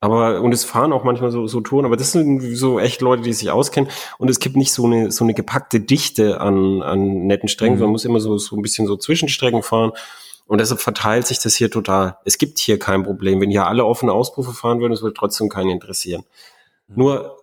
[0.01, 3.23] aber, und es fahren auch manchmal so, so Touren, aber das sind so echt Leute,
[3.23, 3.91] die sich auskennen.
[4.19, 7.83] Und es gibt nicht so eine, so eine gepackte Dichte an, an netten Strecken, mhm.
[7.83, 9.93] man muss immer so, so ein bisschen so Zwischenstrecken fahren.
[10.47, 12.19] Und deshalb verteilt sich das hier total.
[12.25, 13.41] Es gibt hier kein Problem.
[13.41, 16.23] Wenn hier alle offene Auspufe fahren würden, es würde trotzdem keinen interessieren.
[16.89, 16.97] Mhm.
[16.97, 17.39] Nur,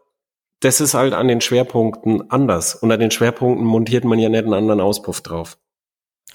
[0.61, 2.75] das ist halt an den Schwerpunkten anders.
[2.75, 5.57] Und an den Schwerpunkten montiert man ja nicht einen anderen Auspuff drauf.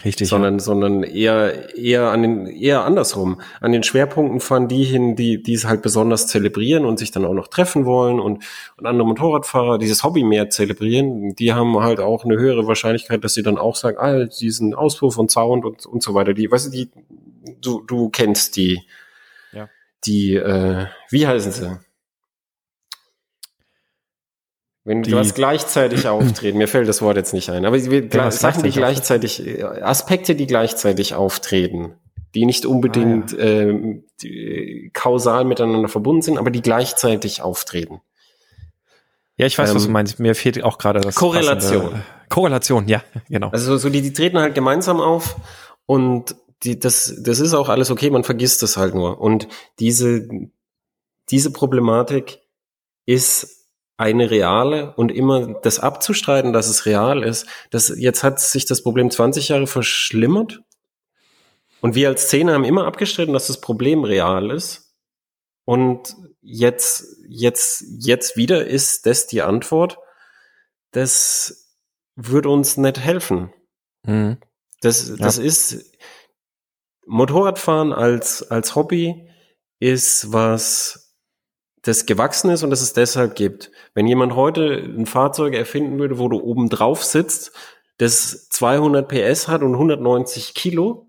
[0.04, 0.28] Richtig.
[0.28, 0.60] Sondern, ja.
[0.60, 3.40] sondern eher, eher an den, eher andersrum.
[3.60, 7.24] An den Schwerpunkten fahren die hin, die, die es halt besonders zelebrieren und sich dann
[7.24, 8.44] auch noch treffen wollen und,
[8.76, 11.34] und andere Motorradfahrer dieses Hobby mehr zelebrieren.
[11.34, 15.18] Die haben halt auch eine höhere Wahrscheinlichkeit, dass sie dann auch sagen, ah, diesen Auspuff
[15.18, 16.32] und Sound und, und so weiter.
[16.32, 16.90] Die, weißt du, die,
[17.60, 18.82] du, du kennst die,
[19.52, 19.68] ja.
[20.04, 21.78] die, äh, wie heißen sie?
[24.88, 28.30] Wenn die, du hast gleichzeitig auftreten, mir fällt das Wort jetzt nicht ein, aber ja,
[28.30, 31.92] Sachen, die gleichzeitig, äh, Aspekte, die gleichzeitig auftreten,
[32.34, 33.68] die nicht unbedingt ah, ja.
[33.68, 38.00] äh, die, kausal miteinander verbunden sind, aber die gleichzeitig auftreten.
[39.36, 40.20] Ja, ich weiß, ähm, was du ähm, meinst.
[40.20, 41.16] Mir fehlt auch gerade das.
[41.16, 41.82] Korrelation.
[41.82, 42.04] Passende.
[42.30, 43.50] Korrelation, ja, genau.
[43.50, 45.36] Also so die, die treten halt gemeinsam auf
[45.84, 49.20] und die, das, das ist auch alles okay, man vergisst das halt nur.
[49.20, 49.48] Und
[49.80, 50.26] diese,
[51.28, 52.38] diese Problematik
[53.04, 53.57] ist
[53.98, 58.82] eine reale und immer das abzustreiten, dass es real ist, das, jetzt hat sich das
[58.82, 60.62] Problem 20 Jahre verschlimmert.
[61.80, 64.94] Und wir als Szene haben immer abgestritten, dass das Problem real ist.
[65.64, 69.98] Und jetzt, jetzt, jetzt wieder ist das die Antwort.
[70.92, 71.76] Das
[72.14, 73.52] wird uns nicht helfen.
[74.04, 74.38] Mhm.
[74.80, 75.42] Das, das ja.
[75.44, 75.92] ist,
[77.04, 79.28] Motorradfahren als, als Hobby
[79.80, 81.07] ist was,
[81.88, 83.70] das gewachsen ist und das es deshalb gibt.
[83.94, 87.52] Wenn jemand heute ein Fahrzeug erfinden würde, wo du oben drauf sitzt,
[87.96, 91.08] das 200 PS hat und 190 Kilo,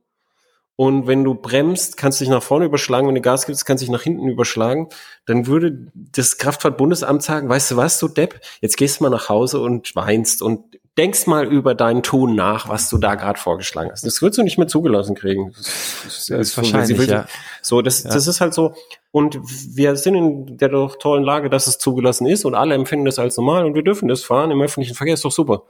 [0.77, 3.81] und wenn du bremst, kannst du dich nach vorne überschlagen, wenn du Gas gibst, kannst
[3.81, 4.87] du dich nach hinten überschlagen,
[5.25, 9.27] dann würde das Kraftfahrtbundesamt sagen, weißt du was, du Depp, jetzt gehst du mal nach
[9.27, 13.89] Hause und weinst und denkst mal über deinen Tun nach, was du da gerade vorgeschlagen
[13.91, 14.05] hast.
[14.05, 15.53] Das würdest du nicht mehr zugelassen kriegen.
[15.55, 17.25] Das, das ist wahrscheinlich, so, ja.
[17.61, 18.11] So, das, ja.
[18.11, 18.73] das ist halt so.
[19.11, 19.39] Und
[19.75, 23.19] wir sind in der doch tollen Lage, dass es zugelassen ist und alle empfinden das
[23.19, 25.63] als normal und wir dürfen das fahren im öffentlichen Verkehr, ist doch super.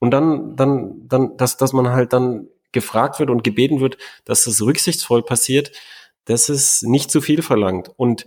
[0.00, 4.44] Und dann, dann, dann, dass, dass man halt dann gefragt wird und gebeten wird, dass
[4.44, 5.72] das rücksichtsvoll passiert,
[6.26, 7.90] das ist nicht zu viel verlangt.
[7.96, 8.26] Und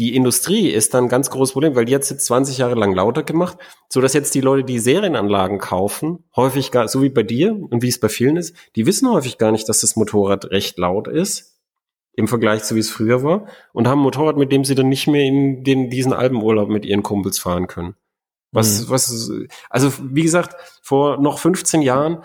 [0.00, 2.94] die Industrie ist dann ein ganz großes Problem, weil die hat jetzt 20 Jahre lang
[2.94, 3.58] lauter gemacht,
[3.90, 7.82] so dass jetzt die Leute, die Serienanlagen kaufen, häufig gar, so wie bei dir und
[7.82, 11.06] wie es bei vielen ist, die wissen häufig gar nicht, dass das Motorrad recht laut
[11.06, 11.58] ist
[12.14, 14.88] im Vergleich zu wie es früher war und haben ein Motorrad, mit dem sie dann
[14.88, 17.94] nicht mehr in den, diesen Albenurlaub mit ihren Kumpels fahren können.
[18.52, 18.90] Was, mhm.
[18.90, 19.30] was,
[19.68, 22.24] also wie gesagt, vor noch 15 Jahren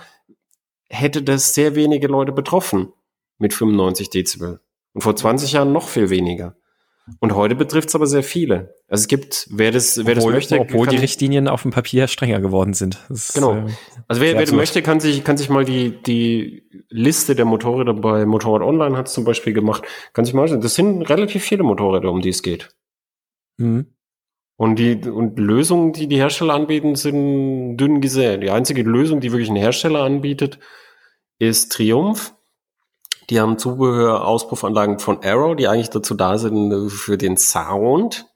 [0.89, 2.93] hätte das sehr wenige Leute betroffen
[3.37, 4.61] mit 95 Dezibel.
[4.93, 6.55] Und vor 20 Jahren noch viel weniger.
[7.19, 8.73] Und heute betrifft es aber sehr viele.
[8.87, 12.07] Also es gibt, wer das, wer obwohl, das möchte, obwohl die Richtlinien auf dem Papier
[12.07, 12.97] strenger geworden sind.
[13.09, 13.55] Ist, genau.
[13.55, 13.67] Äh,
[14.07, 18.25] also wer, wer möchte, kann sich, kann sich mal die die Liste der Motorräder bei
[18.25, 19.83] Motorrad Online hat zum Beispiel gemacht.
[20.13, 22.75] Kann sich mal, das sind relativ viele Motorräder, um die es geht.
[23.57, 23.95] Mhm.
[24.57, 28.41] Und die und Lösungen, die die Hersteller anbieten, sind dünn gesät.
[28.41, 30.59] Die einzige Lösung, die wirklich ein Hersteller anbietet,
[31.39, 32.34] ist Triumph.
[33.29, 38.27] Die haben Zubehör, Auspuffanlagen von Arrow, die eigentlich dazu da sind äh, für den Sound.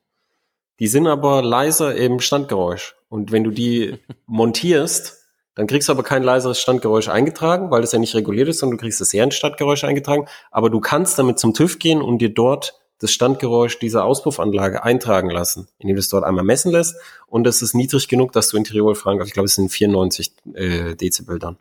[0.80, 2.96] Die sind aber leiser im Standgeräusch.
[3.10, 5.18] Und wenn du die montierst,
[5.56, 8.78] dann kriegst du aber kein leiseres Standgeräusch eingetragen, weil das ja nicht reguliert ist, sondern
[8.78, 10.26] du kriegst das Serienstandgeräusch eingetragen.
[10.52, 15.30] Aber du kannst damit zum TÜV gehen und dir dort das Standgeräusch dieser Auspuffanlage eintragen
[15.30, 16.96] lassen, indem du es dort einmal messen lässt.
[17.28, 19.30] Und es ist niedrig genug, dass du in Tirol fragen kannst.
[19.30, 21.58] Ich glaube, es sind 94 äh, Dezibel dann.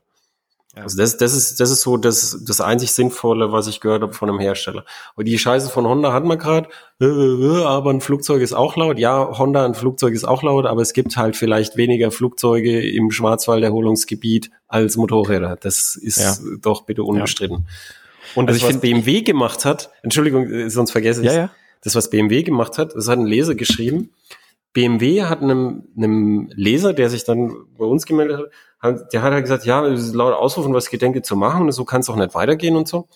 [0.78, 0.84] Ja.
[0.84, 4.12] Also das, das ist, das ist so das, das einzig Sinnvolle, was ich gehört habe
[4.12, 4.84] von einem Hersteller.
[5.16, 6.68] Und die Scheiße von Honda hat man gerade,
[7.00, 8.98] äh, äh, aber ein Flugzeug ist auch laut.
[8.98, 13.10] Ja, Honda, ein Flugzeug ist auch laut, aber es gibt halt vielleicht weniger Flugzeuge im
[13.10, 15.56] Schwarzwalderholungsgebiet als Motorräder.
[15.60, 16.36] Das ist ja.
[16.62, 17.58] doch bitte unbestritten.
[17.58, 17.64] Ja.
[18.36, 21.50] Und also das, was BMW gemacht hat, Entschuldigung, äh, sonst vergesse ich ja, ja.
[21.82, 24.10] das, was BMW gemacht hat, das hat ein Leser geschrieben.
[24.72, 28.50] BMW hat einem, einem Leser, der sich dann bei uns gemeldet
[28.80, 32.06] hat, der hat halt gesagt, ja, laut Ausrufen, was Gedenke zu machen, so kann es
[32.06, 33.08] doch nicht weitergehen und so.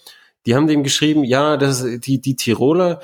[0.44, 3.00] Die haben dem geschrieben, ja, das, die, die Tiroler,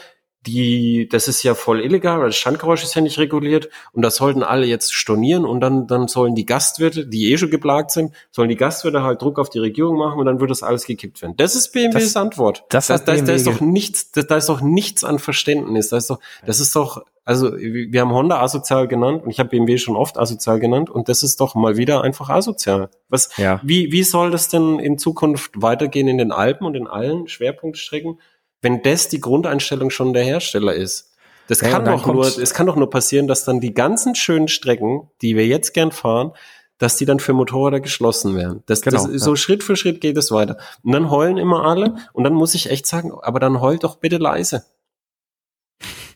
[0.47, 4.17] die, das ist ja voll illegal, weil das Standgeräusch ist ja nicht reguliert und das
[4.17, 8.13] sollten alle jetzt stornieren und dann, dann sollen die Gastwirte, die eh schon geplagt sind,
[8.31, 11.21] sollen die Gastwirte halt Druck auf die Regierung machen und dann wird das alles gekippt
[11.23, 11.35] werden.
[11.37, 12.65] Das ist BMWs das, Antwort.
[12.71, 15.89] Das, das, das, da ist doch nichts, da, da ist doch nichts an Verständnis.
[15.89, 19.51] Da ist doch, das ist doch, also wir haben Honda asozial genannt und ich habe
[19.51, 22.91] BMW schon oft asozial genannt und das ist doch mal wieder einfach asozial.
[23.09, 23.61] Was, ja.
[23.65, 28.19] wie, wie soll das denn in Zukunft weitergehen in den Alpen und in allen Schwerpunktstrecken?
[28.63, 31.13] Wenn das die Grundeinstellung schon der Hersteller ist.
[31.49, 34.49] Das ja, kann doch nur, es kann doch nur passieren, dass dann die ganzen schönen
[34.49, 36.33] Strecken, die wir jetzt gern fahren,
[36.77, 38.63] dass die dann für Motorräder geschlossen werden.
[38.67, 39.19] Das, genau, das, ja.
[39.19, 40.59] So Schritt für Schritt geht es weiter.
[40.83, 43.97] Und dann heulen immer alle und dann muss ich echt sagen, aber dann heult doch
[43.97, 44.65] bitte leise.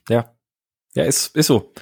[0.09, 0.33] Ja,
[0.95, 1.73] ja, ist, ist so.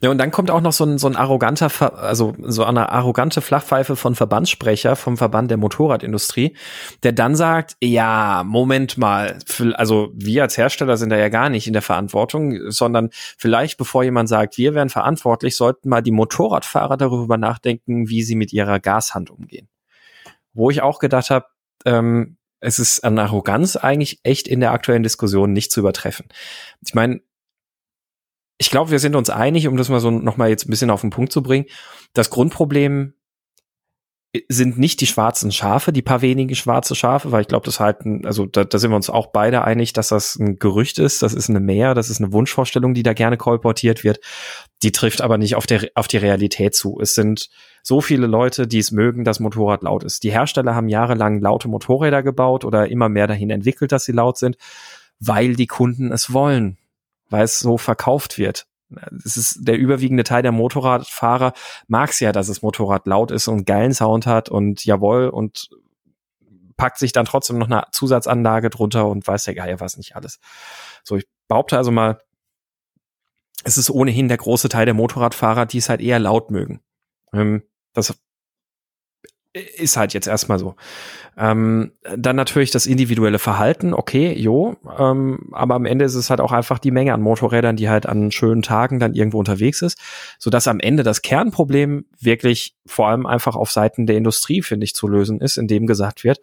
[0.00, 3.42] Ja, und dann kommt auch noch so ein, so ein arroganter, also so eine arrogante
[3.42, 6.56] Flachpfeife von Verbandssprecher vom Verband der Motorradindustrie,
[7.02, 9.38] der dann sagt, ja, Moment mal,
[9.74, 14.02] also wir als Hersteller sind da ja gar nicht in der Verantwortung, sondern vielleicht bevor
[14.02, 18.80] jemand sagt, wir wären verantwortlich, sollten mal die Motorradfahrer darüber nachdenken, wie sie mit ihrer
[18.80, 19.68] Gashand umgehen.
[20.54, 21.46] Wo ich auch gedacht habe,
[21.84, 26.26] ähm, es ist an Arroganz eigentlich echt in der aktuellen Diskussion nicht zu übertreffen.
[26.80, 27.20] Ich meine,
[28.58, 31.00] ich glaube, wir sind uns einig, um das mal so nochmal jetzt ein bisschen auf
[31.00, 31.66] den Punkt zu bringen.
[32.12, 33.14] Das Grundproblem
[34.48, 38.26] sind nicht die schwarzen Schafe, die paar wenigen schwarze Schafe, weil ich glaube, das halten,
[38.26, 41.34] also da, da sind wir uns auch beide einig, dass das ein Gerücht ist, das
[41.34, 44.18] ist eine Mehr, das ist eine Wunschvorstellung, die da gerne kolportiert wird.
[44.82, 46.98] Die trifft aber nicht auf, der, auf die Realität zu.
[47.00, 47.48] Es sind
[47.84, 50.24] so viele Leute, die es mögen, dass Motorrad laut ist.
[50.24, 54.36] Die Hersteller haben jahrelang laute Motorräder gebaut oder immer mehr dahin entwickelt, dass sie laut
[54.36, 54.56] sind,
[55.20, 56.76] weil die Kunden es wollen
[57.30, 58.66] weil es so verkauft wird.
[59.24, 61.52] Es ist der überwiegende Teil der Motorradfahrer
[61.88, 65.68] mag es ja, dass das Motorrad laut ist und geilen Sound hat und jawohl und
[66.76, 70.38] packt sich dann trotzdem noch eine Zusatzanlage drunter und weiß der Geier was nicht alles.
[71.02, 72.20] So, ich behaupte also mal,
[73.64, 76.80] es ist ohnehin der große Teil der Motorradfahrer, die es halt eher laut mögen.
[77.32, 77.62] Ähm,
[77.92, 78.14] das
[79.54, 80.74] ist halt jetzt erstmal so.
[81.36, 86.40] Ähm, dann natürlich das individuelle Verhalten, okay, jo, ähm, aber am Ende ist es halt
[86.40, 89.98] auch einfach die Menge an Motorrädern, die halt an schönen Tagen dann irgendwo unterwegs ist,
[90.38, 94.84] so dass am Ende das Kernproblem wirklich vor allem einfach auf Seiten der Industrie, finde
[94.84, 96.40] ich, zu lösen ist, indem gesagt wird,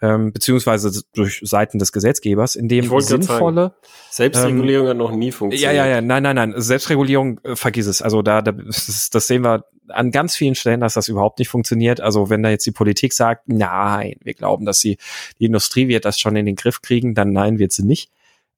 [0.00, 3.74] ähm, beziehungsweise durch Seiten des Gesetzgebers, in dem sinnvolle
[4.10, 5.74] Selbstregulierung ähm, hat noch nie funktioniert.
[5.74, 8.02] Ja, ja, ja, nein, nein, nein, Selbstregulierung äh, vergiss es.
[8.02, 11.48] Also da, da das, das sehen wir an ganz vielen Stellen, dass das überhaupt nicht
[11.48, 12.00] funktioniert.
[12.00, 14.98] Also wenn da jetzt die Politik sagt, nein, wir glauben, dass sie
[15.38, 18.10] die Industrie wird das schon in den Griff kriegen, dann nein, wird sie nicht.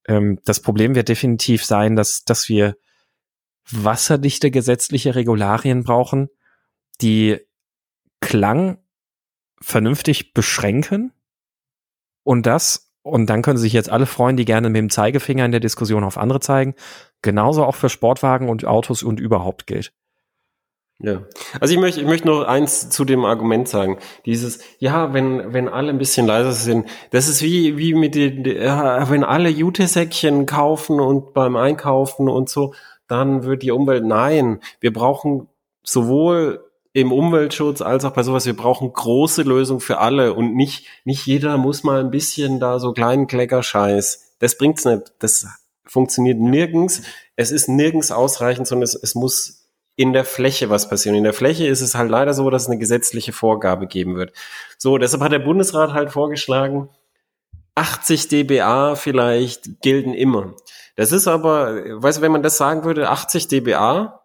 [0.07, 2.76] Ähm, das Problem wird definitiv sein, dass dass wir
[3.70, 6.29] wasserdichte gesetzliche Regularien brauchen,
[7.01, 7.39] die
[8.20, 8.79] Klang
[9.61, 11.12] vernünftig beschränken
[12.29, 15.51] und das, und dann können sich jetzt alle freuen, die gerne mit dem Zeigefinger in
[15.51, 16.74] der Diskussion auf andere zeigen,
[17.22, 19.93] genauso auch für Sportwagen und Autos und überhaupt gilt.
[21.01, 21.22] Ja,
[21.61, 23.99] also ich möchte, ich möchte noch eins zu dem Argument sagen.
[24.26, 28.44] Dieses, ja, wenn, wenn alle ein bisschen leiser sind, das ist wie, wie mit den,
[28.44, 32.74] ja, wenn alle Jutesäckchen kaufen und beim Einkaufen und so,
[33.07, 35.46] dann wird die Umwelt, nein, wir brauchen
[35.84, 40.88] sowohl im Umweltschutz als auch bei sowas, wir brauchen große Lösungen für alle und nicht,
[41.05, 44.34] nicht jeder muss mal ein bisschen da so kleinen Kleckerscheiß.
[44.40, 45.12] Das bringt's nicht.
[45.20, 45.46] Das
[45.84, 47.03] funktioniert nirgends.
[47.36, 49.57] Es ist nirgends ausreichend, sondern es, es muss
[49.99, 51.16] in der Fläche was passieren.
[51.16, 54.32] In der Fläche ist es halt leider so, dass es eine gesetzliche Vorgabe geben wird.
[54.78, 56.88] So, deshalb hat der Bundesrat halt vorgeschlagen,
[57.74, 60.55] 80 dBA vielleicht gelten immer.
[60.94, 64.24] Das ist aber, weißt du, wenn man das sagen würde, 80 dBA,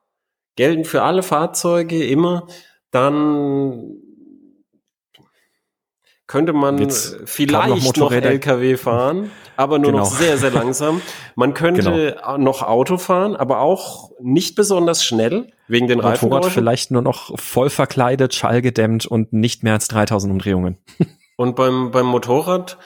[0.55, 2.45] gelten für alle Fahrzeuge immer,
[2.91, 3.95] dann
[6.27, 10.03] könnte man Jetzt vielleicht noch, noch, LKW fahren, aber nur genau.
[10.03, 11.01] noch sehr, sehr langsam.
[11.35, 12.37] Man könnte genau.
[12.37, 16.29] noch Auto fahren, aber auch nicht besonders schnell, wegen den Reifen.
[16.29, 20.77] Motorrad vielleicht nur noch voll verkleidet, schallgedämmt und nicht mehr als 3000 Umdrehungen.
[21.35, 22.77] Und beim, beim Motorrad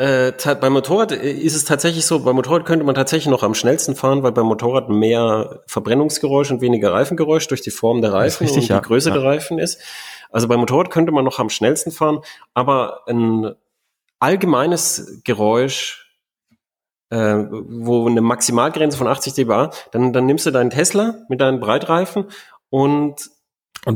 [0.00, 3.52] äh, beim Motorrad äh, ist es tatsächlich so, beim Motorrad könnte man tatsächlich noch am
[3.52, 8.44] schnellsten fahren, weil beim Motorrad mehr Verbrennungsgeräusch und weniger Reifengeräusch durch die Form der Reifen
[8.44, 8.80] richtig, und die ja.
[8.80, 9.16] Größe ja.
[9.16, 9.78] der Reifen ist.
[10.30, 12.20] Also beim Motorrad könnte man noch am schnellsten fahren,
[12.54, 13.52] aber ein
[14.20, 16.09] allgemeines Geräusch,
[17.10, 21.60] äh, wo eine Maximalgrenze von 80 dBA, dann, dann nimmst du deinen Tesla mit deinen
[21.60, 22.26] Breitreifen
[22.70, 23.30] und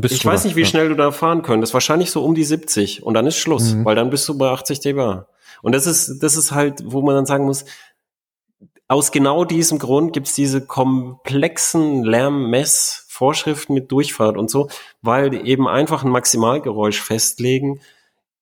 [0.01, 0.65] ich weiß nicht, wie ja.
[0.65, 1.73] schnell du da fahren könntest.
[1.73, 3.85] Wahrscheinlich so um die 70 und dann ist Schluss, mhm.
[3.85, 5.27] weil dann bist du bei 80 dBA.
[5.61, 7.65] Und das ist, das ist halt, wo man dann sagen muss,
[8.87, 14.69] aus genau diesem Grund gibt's diese komplexen Lärmmessvorschriften mit Durchfahrt und so,
[15.01, 17.79] weil eben einfach ein Maximalgeräusch festlegen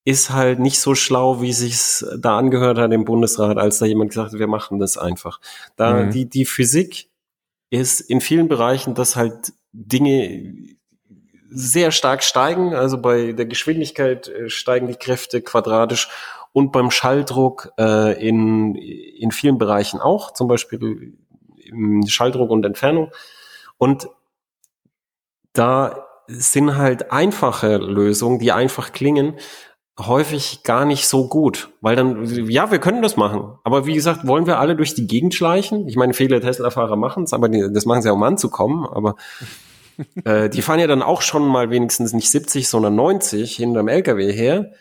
[0.04, 4.10] ist halt nicht so schlau, wie sich's da angehört hat im Bundesrat, als da jemand
[4.10, 5.40] gesagt hat, wir machen das einfach.
[5.76, 6.10] Da mhm.
[6.10, 7.08] die die Physik
[7.70, 10.76] ist in vielen Bereichen, dass halt Dinge
[11.50, 12.74] sehr stark steigen.
[12.74, 16.08] Also bei der Geschwindigkeit äh, steigen die Kräfte quadratisch
[16.52, 21.16] und beim Schalldruck äh, in, in vielen Bereichen auch, zum Beispiel
[21.64, 23.10] im Schalldruck und Entfernung.
[23.78, 24.08] Und
[25.52, 29.34] da sind halt einfache Lösungen, die einfach klingen,
[29.98, 34.26] häufig gar nicht so gut, weil dann, ja, wir können das machen, aber wie gesagt,
[34.26, 35.86] wollen wir alle durch die Gegend schleichen?
[35.88, 39.14] Ich meine, viele Tesla-Fahrer machen es, aber die, das machen sie ja, um anzukommen, aber
[40.24, 44.32] äh, die fahren ja dann auch schon mal wenigstens nicht 70, sondern 90 hinterm LKW
[44.32, 44.72] her.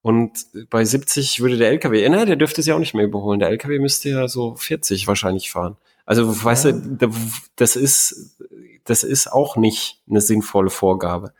[0.00, 3.38] Und bei 70 würde der LKW, nein, der dürfte sie auch nicht mehr überholen.
[3.38, 5.76] Der LKW müsste ja so 40 wahrscheinlich fahren.
[6.04, 6.44] Also, ja.
[6.44, 7.08] weißt du,
[7.54, 8.36] das ist,
[8.84, 11.32] das ist auch nicht eine sinnvolle Vorgabe.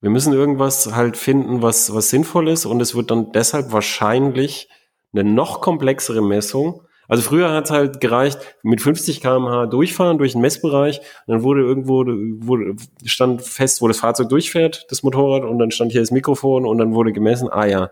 [0.00, 4.68] Wir müssen irgendwas halt finden, was, was sinnvoll ist und es wird dann deshalb wahrscheinlich
[5.12, 10.32] eine noch komplexere Messung also früher hat es halt gereicht, mit 50 km/h durchfahren durch
[10.32, 11.00] den Messbereich.
[11.26, 15.90] Dann wurde irgendwo wurde, stand fest, wo das Fahrzeug durchfährt, das Motorrad, und dann stand
[15.92, 17.90] hier das Mikrofon und dann wurde gemessen, ah ja.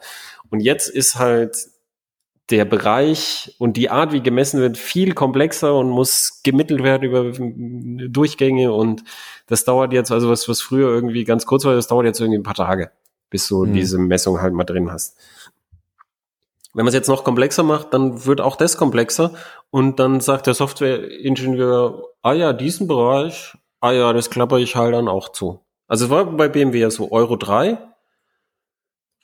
[0.50, 1.56] Und jetzt ist halt
[2.50, 7.32] der Bereich und die Art, wie gemessen wird, viel komplexer und muss gemittelt werden über
[8.08, 9.02] Durchgänge und
[9.46, 12.38] das dauert jetzt, also was, was früher irgendwie ganz kurz war, das dauert jetzt irgendwie
[12.38, 12.90] ein paar Tage,
[13.30, 13.74] bis du mhm.
[13.74, 15.16] diese Messung halt mal drin hast.
[16.74, 19.32] Wenn man es jetzt noch komplexer macht, dann wird auch das komplexer
[19.70, 24.94] und dann sagt der Softwareingenieur, ah ja, diesen Bereich, ah ja, das klapper ich halt
[24.94, 25.60] dann auch zu.
[25.88, 27.78] Also es war bei BMW ja so Euro 3,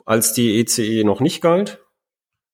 [0.04, 1.78] als die ECE e noch nicht galt.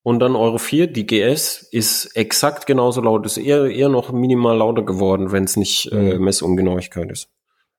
[0.03, 4.57] Und dann Euro 4, die GS, ist exakt genauso laut, ist eher, eher noch minimal
[4.57, 6.25] lauter geworden, wenn es nicht äh, mhm.
[6.25, 7.29] Messungenauigkeit ist.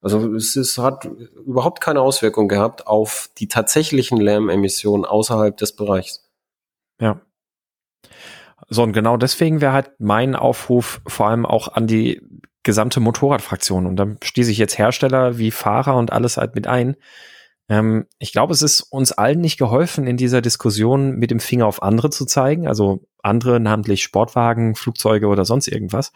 [0.01, 1.05] Also es ist, hat
[1.45, 6.29] überhaupt keine Auswirkung gehabt auf die tatsächlichen Lärmemissionen außerhalb des Bereichs.
[7.01, 7.21] Ja.
[8.69, 12.21] So, und genau deswegen wäre halt mein Aufruf vor allem auch an die
[12.63, 13.85] gesamte Motorradfraktion.
[13.85, 16.95] Und dann schließe ich jetzt Hersteller wie Fahrer und alles halt mit ein.
[17.67, 21.67] Ähm, ich glaube, es ist uns allen nicht geholfen, in dieser Diskussion mit dem Finger
[21.67, 22.67] auf andere zu zeigen.
[22.67, 26.11] Also andere, namentlich Sportwagen, Flugzeuge oder sonst irgendwas.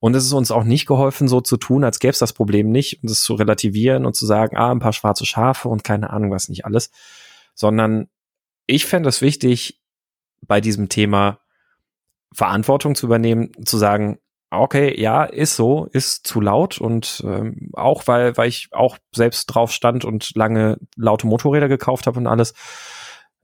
[0.00, 2.70] Und es ist uns auch nicht geholfen, so zu tun, als gäbe es das Problem
[2.70, 6.10] nicht und es zu relativieren und zu sagen, ah, ein paar schwarze Schafe und keine
[6.10, 6.90] Ahnung was nicht alles.
[7.54, 8.08] Sondern
[8.66, 9.80] ich fände es wichtig,
[10.46, 11.40] bei diesem Thema
[12.32, 14.18] Verantwortung zu übernehmen, zu sagen,
[14.50, 19.46] okay, ja, ist so, ist zu laut und ähm, auch weil, weil ich auch selbst
[19.46, 22.54] drauf stand und lange laute Motorräder gekauft habe und alles.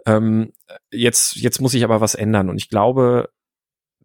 [0.04, 0.52] Ähm,
[0.90, 3.30] jetzt, jetzt muss ich aber was ändern und ich glaube,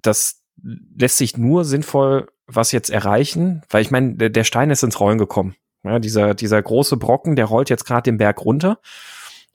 [0.01, 4.99] das lässt sich nur sinnvoll was jetzt erreichen, weil ich meine, der, Stein ist ins
[4.99, 5.55] Rollen gekommen.
[5.83, 8.79] Ja, dieser, dieser große Brocken, der rollt jetzt gerade den Berg runter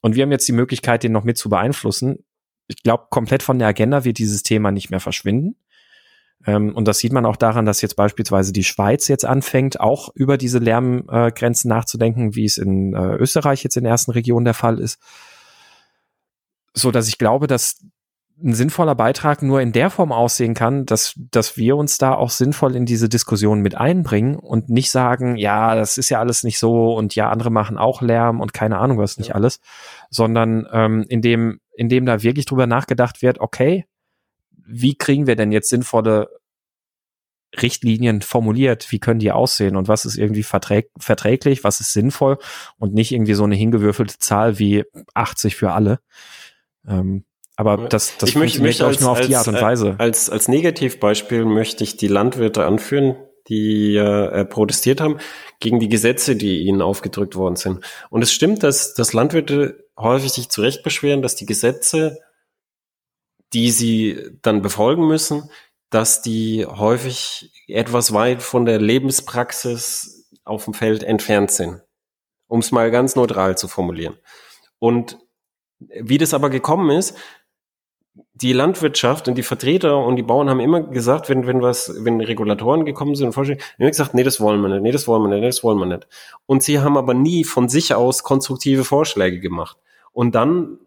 [0.00, 2.24] und wir haben jetzt die Möglichkeit, den noch mit zu beeinflussen
[2.68, 5.56] ich glaube, komplett von der Agenda wird dieses Thema nicht mehr verschwinden.
[6.46, 10.10] Ähm, und das sieht man auch daran, dass jetzt beispielsweise die Schweiz jetzt anfängt, auch
[10.14, 14.44] über diese Lärmgrenzen äh, nachzudenken, wie es in äh, Österreich jetzt in der ersten Region
[14.44, 14.98] der Fall ist.
[16.74, 17.82] So dass ich glaube, dass
[18.42, 22.30] ein sinnvoller Beitrag nur in der Form aussehen kann, dass, dass wir uns da auch
[22.30, 26.58] sinnvoll in diese Diskussion mit einbringen und nicht sagen, ja, das ist ja alles nicht
[26.58, 29.34] so und ja, andere machen auch Lärm und keine Ahnung was nicht ja.
[29.36, 29.60] alles,
[30.10, 33.86] sondern ähm, indem, indem da wirklich drüber nachgedacht wird, okay,
[34.66, 36.28] wie kriegen wir denn jetzt sinnvolle
[37.62, 42.36] Richtlinien formuliert, wie können die aussehen und was ist irgendwie verträg verträglich, was ist sinnvoll
[42.76, 44.84] und nicht irgendwie so eine hingewürfelte Zahl wie
[45.14, 46.00] 80 für alle.
[46.86, 47.24] Ähm,
[47.56, 49.96] aber das, das ich möchte, möchte als, nur auf als, die Art und Weise.
[49.98, 53.16] Als, als Negativbeispiel möchte ich die Landwirte anführen,
[53.48, 55.18] die äh, protestiert haben
[55.58, 57.84] gegen die Gesetze, die ihnen aufgedrückt worden sind.
[58.10, 62.18] Und es stimmt, dass, dass Landwirte häufig sich zu Recht beschweren, dass die Gesetze,
[63.52, 65.50] die sie dann befolgen müssen,
[65.88, 71.80] dass die häufig etwas weit von der Lebenspraxis auf dem Feld entfernt sind.
[72.48, 74.18] Um es mal ganz neutral zu formulieren.
[74.78, 75.18] Und
[75.78, 77.16] wie das aber gekommen ist,
[78.42, 82.20] die Landwirtschaft und die Vertreter und die Bauern haben immer gesagt, wenn, wenn was, wenn
[82.20, 85.08] Regulatoren gekommen sind und Vorschläge, haben immer gesagt, nee, das wollen wir nicht, nee, das
[85.08, 86.06] wollen wir nicht, nee, das wollen wir nicht.
[86.44, 89.78] Und sie haben aber nie von sich aus konstruktive Vorschläge gemacht.
[90.12, 90.78] Und dann,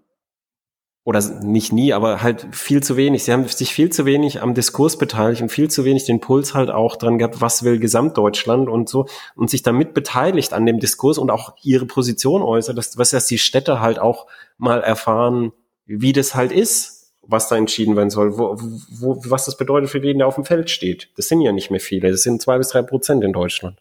[1.04, 3.24] oder nicht nie, aber halt viel zu wenig.
[3.24, 6.54] Sie haben sich viel zu wenig am Diskurs beteiligt und viel zu wenig den Puls
[6.54, 10.80] halt auch dran gehabt, was will Gesamtdeutschland und so und sich damit beteiligt an dem
[10.80, 14.28] Diskurs und auch ihre Position äußert, dass, was dass die Städte halt auch
[14.60, 15.52] mal erfahren,
[15.88, 16.99] wie das halt ist
[17.30, 18.58] was da entschieden werden soll, wo,
[18.90, 21.10] wo, was das bedeutet für den, der auf dem Feld steht.
[21.16, 23.80] Das sind ja nicht mehr viele, das sind zwei bis drei Prozent in Deutschland.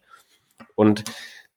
[0.74, 1.04] Und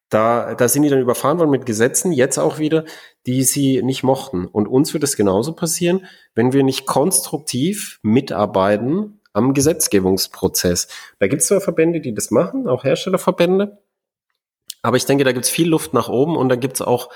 [0.10, 2.86] da, da sind die dann überfahren worden mit Gesetzen, jetzt auch wieder,
[3.26, 4.46] die sie nicht mochten.
[4.46, 10.88] Und uns wird es genauso passieren, wenn wir nicht konstruktiv mitarbeiten am Gesetzgebungsprozess.
[11.20, 13.82] Da gibt es zwar Verbände, die das machen, auch Herstellerverbände,
[14.82, 17.10] aber ich denke, da gibt es viel Luft nach oben und da gibt es auch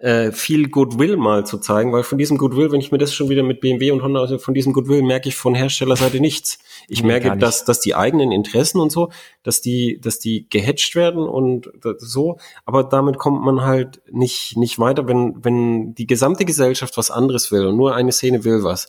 [0.00, 3.28] äh, viel Goodwill mal zu zeigen, weil von diesem Goodwill, wenn ich mir das schon
[3.28, 6.58] wieder mit BMW und Honda, also von diesem Goodwill merke ich von Herstellerseite nichts.
[6.88, 9.10] Ich nee, merke, dass, dass die eigenen Interessen und so,
[9.42, 14.78] dass die, dass die gehatcht werden und so, aber damit kommt man halt nicht, nicht
[14.78, 18.88] weiter, wenn, wenn die gesamte Gesellschaft was anderes will und nur eine Szene will was,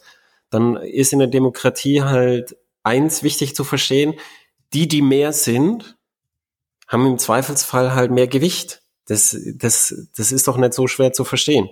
[0.49, 4.13] dann ist in der Demokratie halt eins wichtig zu verstehen,
[4.73, 5.97] die, die mehr sind,
[6.87, 8.80] haben im Zweifelsfall halt mehr Gewicht.
[9.11, 11.69] Das, das, das ist doch nicht so schwer zu verstehen.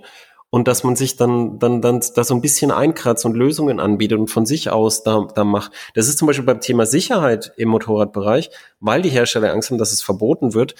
[0.50, 4.18] Und dass man sich dann, dann, dann da so ein bisschen einkratzt und Lösungen anbietet
[4.18, 5.72] und von sich aus da, da macht.
[5.94, 9.92] Das ist zum Beispiel beim Thema Sicherheit im Motorradbereich, weil die Hersteller Angst haben, dass
[9.92, 10.74] es verboten wird,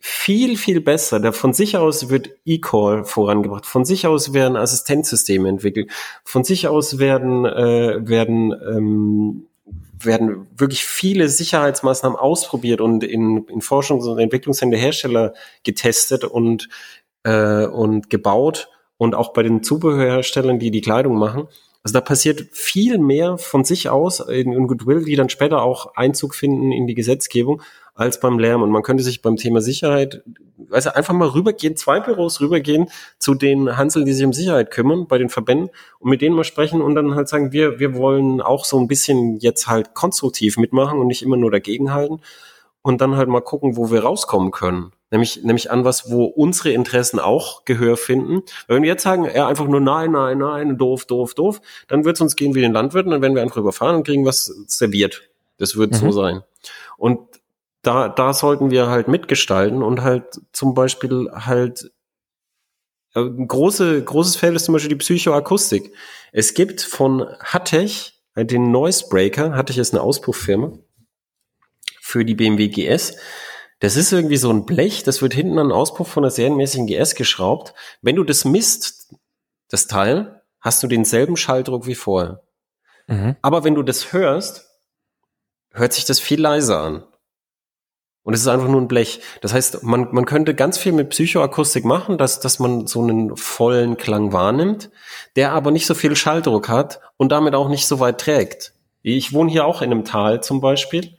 [0.00, 1.20] viel, viel besser.
[1.20, 3.66] Da von sich aus wird E-Call vorangebracht.
[3.66, 5.90] Von sich aus werden Assistenzsysteme entwickelt.
[6.24, 9.46] Von sich aus werden, äh, werden ähm,
[9.98, 16.68] werden wirklich viele Sicherheitsmaßnahmen ausprobiert und in, in Forschungs- und Entwicklungshände Hersteller getestet und,
[17.24, 21.48] äh, und gebaut und auch bei den Zubehörherstellern, die die Kleidung machen.
[21.82, 25.94] Also da passiert viel mehr von sich aus in, in Goodwill, die dann später auch
[25.96, 27.62] Einzug finden in die Gesetzgebung,
[28.00, 28.62] als beim Lärm.
[28.62, 30.22] Und man könnte sich beim Thema Sicherheit,
[30.56, 32.88] weißt du, einfach mal rübergehen, zwei Büros rübergehen
[33.18, 36.44] zu den Hanseln, die sich um Sicherheit kümmern, bei den Verbänden und mit denen mal
[36.44, 40.56] sprechen und dann halt sagen, wir, wir wollen auch so ein bisschen jetzt halt konstruktiv
[40.56, 42.22] mitmachen und nicht immer nur dagegenhalten
[42.80, 44.92] und dann halt mal gucken, wo wir rauskommen können.
[45.10, 48.42] Nämlich, nämlich an was, wo unsere Interessen auch Gehör finden.
[48.66, 52.06] Weil wenn wir jetzt sagen, ja, einfach nur nein, nein, nein, doof, doof, doof, dann
[52.06, 54.46] wird es uns gehen wie den Landwirten, dann werden wir einfach überfahren und kriegen was
[54.68, 55.22] serviert.
[55.58, 55.96] Das wird mhm.
[55.96, 56.42] so sein.
[56.96, 57.20] Und
[57.82, 61.90] da, da sollten wir halt mitgestalten und halt zum Beispiel halt
[63.14, 65.92] äh, ein große, großes Feld ist zum Beispiel die Psychoakustik.
[66.32, 69.54] Es gibt von Hattech äh, den Noise Breaker.
[69.54, 70.72] Hattech ist eine Auspufffirma
[72.00, 73.16] für die BMW GS.
[73.78, 76.86] Das ist irgendwie so ein Blech, das wird hinten an den Auspuff von der serienmäßigen
[76.86, 77.72] GS geschraubt.
[78.02, 79.14] Wenn du das misst,
[79.68, 82.42] das Teil, hast du denselben Schalldruck wie vorher.
[83.06, 83.36] Mhm.
[83.40, 84.68] Aber wenn du das hörst,
[85.72, 87.04] hört sich das viel leiser an.
[88.22, 89.20] Und es ist einfach nur ein Blech.
[89.40, 93.36] Das heißt, man, man könnte ganz viel mit Psychoakustik machen, dass, dass man so einen
[93.36, 94.90] vollen Klang wahrnimmt,
[95.36, 98.74] der aber nicht so viel Schalldruck hat und damit auch nicht so weit trägt.
[99.02, 101.16] Ich wohne hier auch in einem Tal zum Beispiel.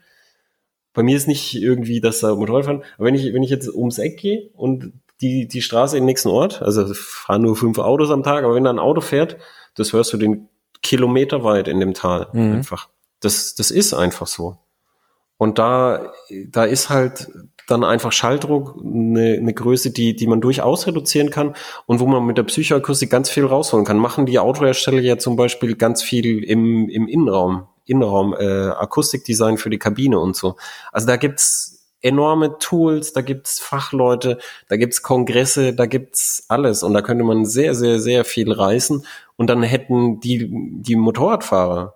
[0.93, 3.74] Bei mir ist nicht irgendwie, dass da Motorrad fahren, aber wenn ich, wenn ich jetzt
[3.74, 8.12] ums Eck gehe und die, die Straße im nächsten Ort, also fahren nur fünf Autos
[8.12, 9.38] am Tag, aber wenn da ein Auto fährt,
[9.76, 10.49] das hörst du den
[10.84, 12.54] Kilometer weit in dem Tal mhm.
[12.54, 12.89] einfach.
[13.22, 14.58] Das, das ist einfach so.
[15.42, 16.12] Und da,
[16.50, 17.32] da ist halt
[17.68, 21.56] dann einfach Schalldruck eine, eine Größe, die, die man durchaus reduzieren kann
[21.88, 23.98] und wo man mit der Psychoakustik ganz viel rausholen kann.
[23.98, 29.72] Machen die Autohersteller ja zum Beispiel ganz viel im, im Innenraum, Innenraum, äh, Akustikdesign für
[29.72, 30.58] die Kabine und so.
[30.92, 34.38] Also da gibt's enorme Tools, da gibt's Fachleute,
[34.70, 39.08] da gibt's Kongresse, da gibt's alles und da könnte man sehr, sehr, sehr viel reißen
[39.38, 41.96] und dann hätten die, die Motorradfahrer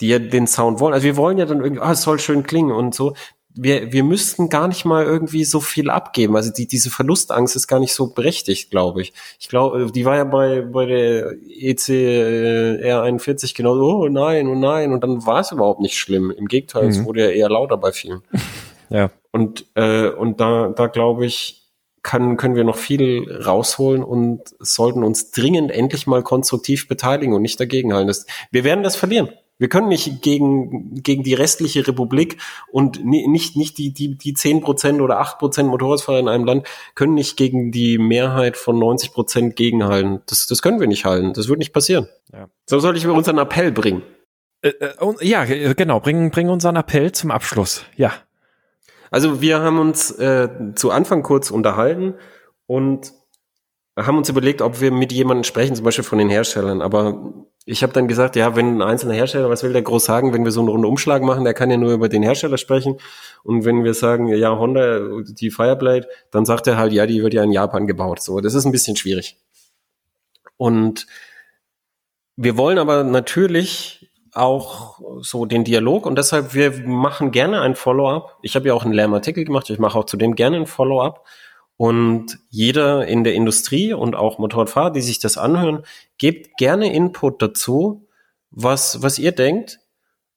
[0.00, 0.94] die ja den Sound wollen.
[0.94, 3.14] Also wir wollen ja dann irgendwie, ah, es soll schön klingen und so.
[3.60, 6.36] Wir, wir müssten gar nicht mal irgendwie so viel abgeben.
[6.36, 9.12] Also die, diese Verlustangst ist gar nicht so berechtigt, glaube ich.
[9.40, 14.46] Ich glaube, die war ja bei, bei der EC äh, R41 genau so, oh nein,
[14.46, 14.92] oh nein.
[14.92, 16.30] Und dann war es überhaupt nicht schlimm.
[16.30, 16.90] Im Gegenteil, mhm.
[16.90, 18.22] es wurde ja eher lauter bei vielen.
[18.90, 19.10] ja.
[19.32, 21.58] Und, äh, und da, da glaube ich,
[22.02, 27.42] kann, können wir noch viel rausholen und sollten uns dringend endlich mal konstruktiv beteiligen und
[27.42, 28.06] nicht dagegenhalten.
[28.06, 29.30] Das, wir werden das verlieren.
[29.58, 32.38] Wir können nicht gegen, gegen die restliche Republik
[32.70, 37.36] und nicht, nicht die, die, die 10% oder 8% Motorradfahrer in einem Land können nicht
[37.36, 40.22] gegen die Mehrheit von 90% gegenhalten.
[40.26, 41.32] Das, das können wir nicht halten.
[41.32, 42.08] Das wird nicht passieren.
[42.32, 42.48] Ja.
[42.66, 44.02] So soll ich unseren Appell bringen.
[44.62, 46.00] Äh, äh, ja, genau.
[46.00, 47.84] Bringen bring unseren Appell zum Abschluss.
[47.96, 48.12] Ja.
[49.10, 52.14] Also wir haben uns äh, zu Anfang kurz unterhalten
[52.66, 53.12] und
[54.06, 56.82] haben uns überlegt, ob wir mit jemandem sprechen, zum Beispiel von den Herstellern.
[56.82, 57.32] Aber
[57.64, 60.44] ich habe dann gesagt, ja, wenn ein einzelner Hersteller, was will der groß sagen, wenn
[60.44, 62.98] wir so einen runden Umschlag machen, der kann ja nur über den Hersteller sprechen.
[63.44, 67.34] Und wenn wir sagen, ja, Honda, die Fireblade, dann sagt er halt, ja, die wird
[67.34, 68.22] ja in Japan gebaut.
[68.22, 69.36] So, das ist ein bisschen schwierig.
[70.56, 71.06] Und
[72.36, 78.38] wir wollen aber natürlich auch so den Dialog und deshalb wir machen gerne ein Follow-up.
[78.42, 81.24] Ich habe ja auch einen Lärmartikel gemacht, ich mache auch zudem gerne ein Follow-up
[81.78, 85.84] und jeder in der Industrie und auch Motorradfahrer, die sich das anhören,
[86.18, 88.08] gebt gerne Input dazu,
[88.50, 89.78] was, was ihr denkt.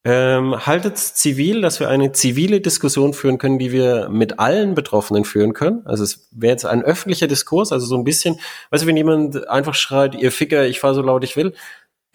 [0.04, 4.76] Ähm, haltet es zivil, dass wir eine zivile Diskussion führen können, die wir mit allen
[4.76, 5.82] Betroffenen führen können.
[5.86, 8.40] Also es wäre jetzt ein öffentlicher Diskurs, also so ein bisschen,
[8.70, 11.54] weißt du, wenn jemand einfach schreit, ihr Ficker, ich fahre so laut ich will,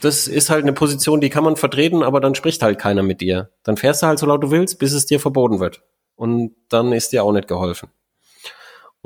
[0.01, 3.20] das ist halt eine Position, die kann man vertreten, aber dann spricht halt keiner mit
[3.20, 3.51] dir.
[3.65, 5.82] Dann fährst du halt so laut du willst, bis es dir verboten wird.
[6.15, 7.89] Und dann ist dir auch nicht geholfen.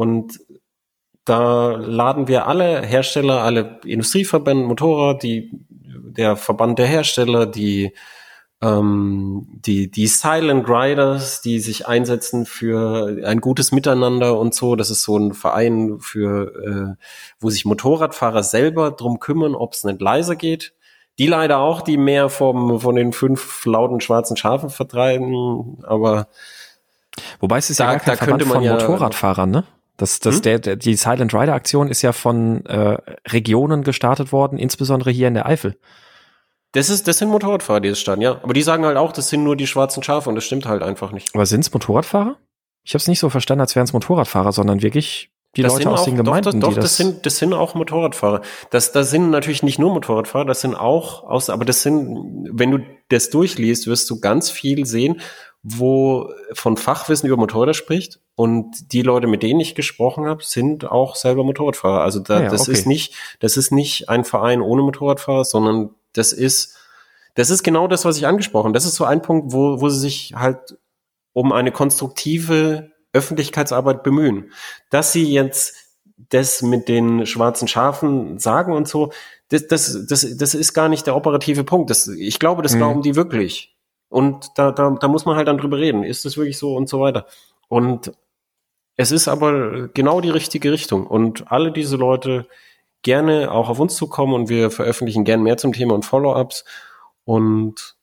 [0.00, 0.40] Und
[1.26, 7.92] da laden wir alle Hersteller, alle Industrieverbände, Motorrad, die, der Verband der Hersteller, die,
[8.62, 14.74] ähm, die, die Silent Riders, die sich einsetzen für ein gutes Miteinander und so.
[14.74, 17.04] Das ist so ein Verein für, äh,
[17.38, 20.72] wo sich Motorradfahrer selber drum kümmern, ob es nicht leiser geht.
[21.18, 26.28] Die leider auch, die mehr vom, von den fünf lauten schwarzen Schafen vertreiben, aber
[27.40, 29.64] Wobei es ist da, ja gar kein da Verband von ja, Motorradfahrern, ne?
[30.00, 30.42] Das, das, hm?
[30.42, 32.96] der, der, die Silent Rider Aktion ist ja von äh,
[33.28, 35.76] Regionen gestartet worden, insbesondere hier in der Eifel.
[36.72, 38.40] Das ist, das sind Motorradfahrer, die es starten, ja.
[38.42, 40.82] Aber die sagen halt auch, das sind nur die schwarzen Schafe und das stimmt halt
[40.82, 41.34] einfach nicht.
[41.34, 42.38] Aber sind es Motorradfahrer?
[42.82, 45.90] Ich habe es nicht so verstanden, als wären es Motorradfahrer, sondern wirklich die das Leute
[45.90, 48.40] aus auch, den Gemeinden, doch, das, doch, das, sind, das sind auch Motorradfahrer.
[48.70, 52.70] Das, das sind natürlich nicht nur Motorradfahrer, das sind auch aus, aber das sind, wenn
[52.70, 52.78] du
[53.08, 55.20] das durchliest, wirst du ganz viel sehen,
[55.62, 60.90] wo von Fachwissen über Motorräder spricht und die Leute, mit denen ich gesprochen habe, sind
[60.90, 62.00] auch selber Motorradfahrer.
[62.00, 62.72] Also da, ja, das okay.
[62.72, 66.76] ist nicht, das ist nicht ein Verein ohne Motorradfahrer, sondern das ist,
[67.34, 68.72] das ist genau das, was ich angesprochen.
[68.72, 70.78] Das ist so ein Punkt, wo, wo sie sich halt
[71.32, 74.52] um eine konstruktive Öffentlichkeitsarbeit bemühen.
[74.88, 75.74] Dass sie jetzt
[76.30, 79.12] das mit den schwarzen Schafen sagen und so,
[79.48, 81.90] das, das, das, das ist gar nicht der operative Punkt.
[81.90, 82.78] Das, ich glaube, das mhm.
[82.78, 83.76] glauben die wirklich.
[84.10, 86.02] Und da, da, da muss man halt dann drüber reden.
[86.02, 87.26] Ist das wirklich so und so weiter.
[87.68, 88.12] Und
[88.96, 91.06] es ist aber genau die richtige Richtung.
[91.06, 92.46] Und alle diese Leute
[93.02, 96.64] gerne auch auf uns zukommen und wir veröffentlichen gern mehr zum Thema und Follow-ups.
[97.24, 97.96] Und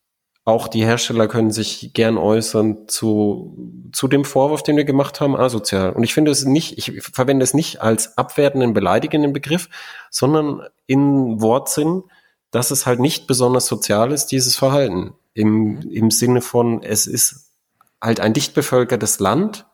[0.46, 5.36] auch die Hersteller können sich gern äußern zu, zu dem Vorwurf, den wir gemacht haben,
[5.36, 5.92] asozial.
[5.92, 9.68] Und ich finde es nicht, ich verwende es nicht als abwertenden, beleidigenden Begriff,
[10.10, 12.04] sondern in Wortsinn,
[12.50, 17.54] dass es halt nicht besonders sozial ist, dieses Verhalten im, im Sinne von, es ist
[18.02, 19.68] halt ein dicht bevölkertes Land.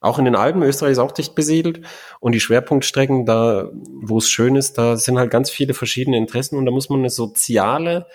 [0.00, 1.86] Auch in den Alpen, Österreich ist auch dicht besiedelt.
[2.20, 6.58] Und die Schwerpunktstrecken, da, wo es schön ist, da sind halt ganz viele verschiedene Interessen
[6.58, 8.06] und da muss man eine soziale,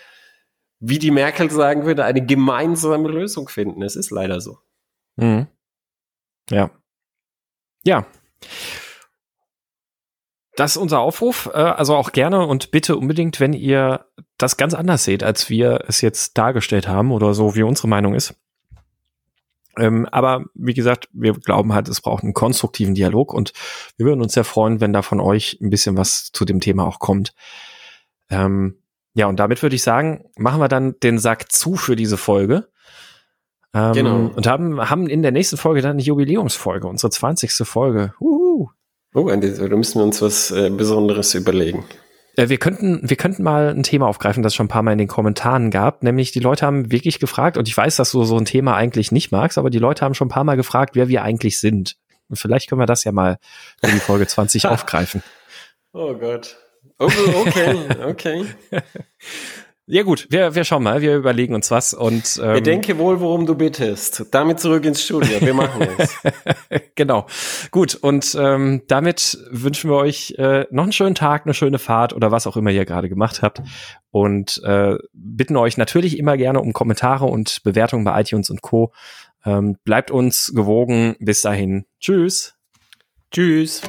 [0.79, 3.81] wie die Merkel sagen würde, eine gemeinsame Lösung finden.
[3.81, 4.57] Es ist leider so.
[5.15, 5.47] Mhm.
[6.49, 6.71] Ja.
[7.83, 8.05] Ja
[10.61, 11.49] das ist unser Aufruf.
[11.51, 14.05] Äh, also auch gerne und bitte unbedingt, wenn ihr
[14.37, 18.13] das ganz anders seht, als wir es jetzt dargestellt haben oder so, wie unsere Meinung
[18.13, 18.35] ist.
[19.79, 23.53] Ähm, aber wie gesagt, wir glauben halt, es braucht einen konstruktiven Dialog und
[23.97, 26.85] wir würden uns sehr freuen, wenn da von euch ein bisschen was zu dem Thema
[26.85, 27.33] auch kommt.
[28.29, 28.77] Ähm,
[29.15, 32.67] ja, und damit würde ich sagen, machen wir dann den Sack zu für diese Folge.
[33.73, 34.31] Ähm, genau.
[34.35, 37.67] Und haben, haben in der nächsten Folge dann eine Jubiläumsfolge, unsere 20.
[37.67, 38.13] Folge.
[38.19, 38.69] Uhu.
[39.13, 39.35] Oh, da
[39.75, 41.85] müssen wir uns was äh, Besonderes überlegen.
[42.37, 44.97] Äh, wir könnten, wir könnten mal ein Thema aufgreifen, das schon ein paar Mal in
[44.97, 46.03] den Kommentaren gab.
[46.03, 49.11] Nämlich die Leute haben wirklich gefragt, und ich weiß, dass du so ein Thema eigentlich
[49.11, 51.97] nicht magst, aber die Leute haben schon ein paar Mal gefragt, wer wir eigentlich sind.
[52.29, 53.37] Und vielleicht können wir das ja mal
[53.83, 55.23] für die Folge 20 aufgreifen.
[55.91, 56.57] Oh Gott.
[56.97, 57.75] Okay,
[58.05, 58.45] okay.
[59.91, 63.45] Ja gut, wir, wir schauen mal, wir überlegen uns was und ähm, Bedenke wohl, worum
[63.45, 64.25] du bittest.
[64.31, 66.17] Damit zurück ins Studio, wir machen es.
[66.95, 67.27] genau,
[67.71, 72.13] gut und ähm, damit wünschen wir euch äh, noch einen schönen Tag, eine schöne Fahrt
[72.13, 73.61] oder was auch immer ihr gerade gemacht habt
[74.11, 78.93] und äh, bitten euch natürlich immer gerne um Kommentare und Bewertungen bei iTunes und Co.
[79.43, 82.55] Ähm, bleibt uns gewogen, bis dahin, tschüss.
[83.29, 83.81] Tschüss.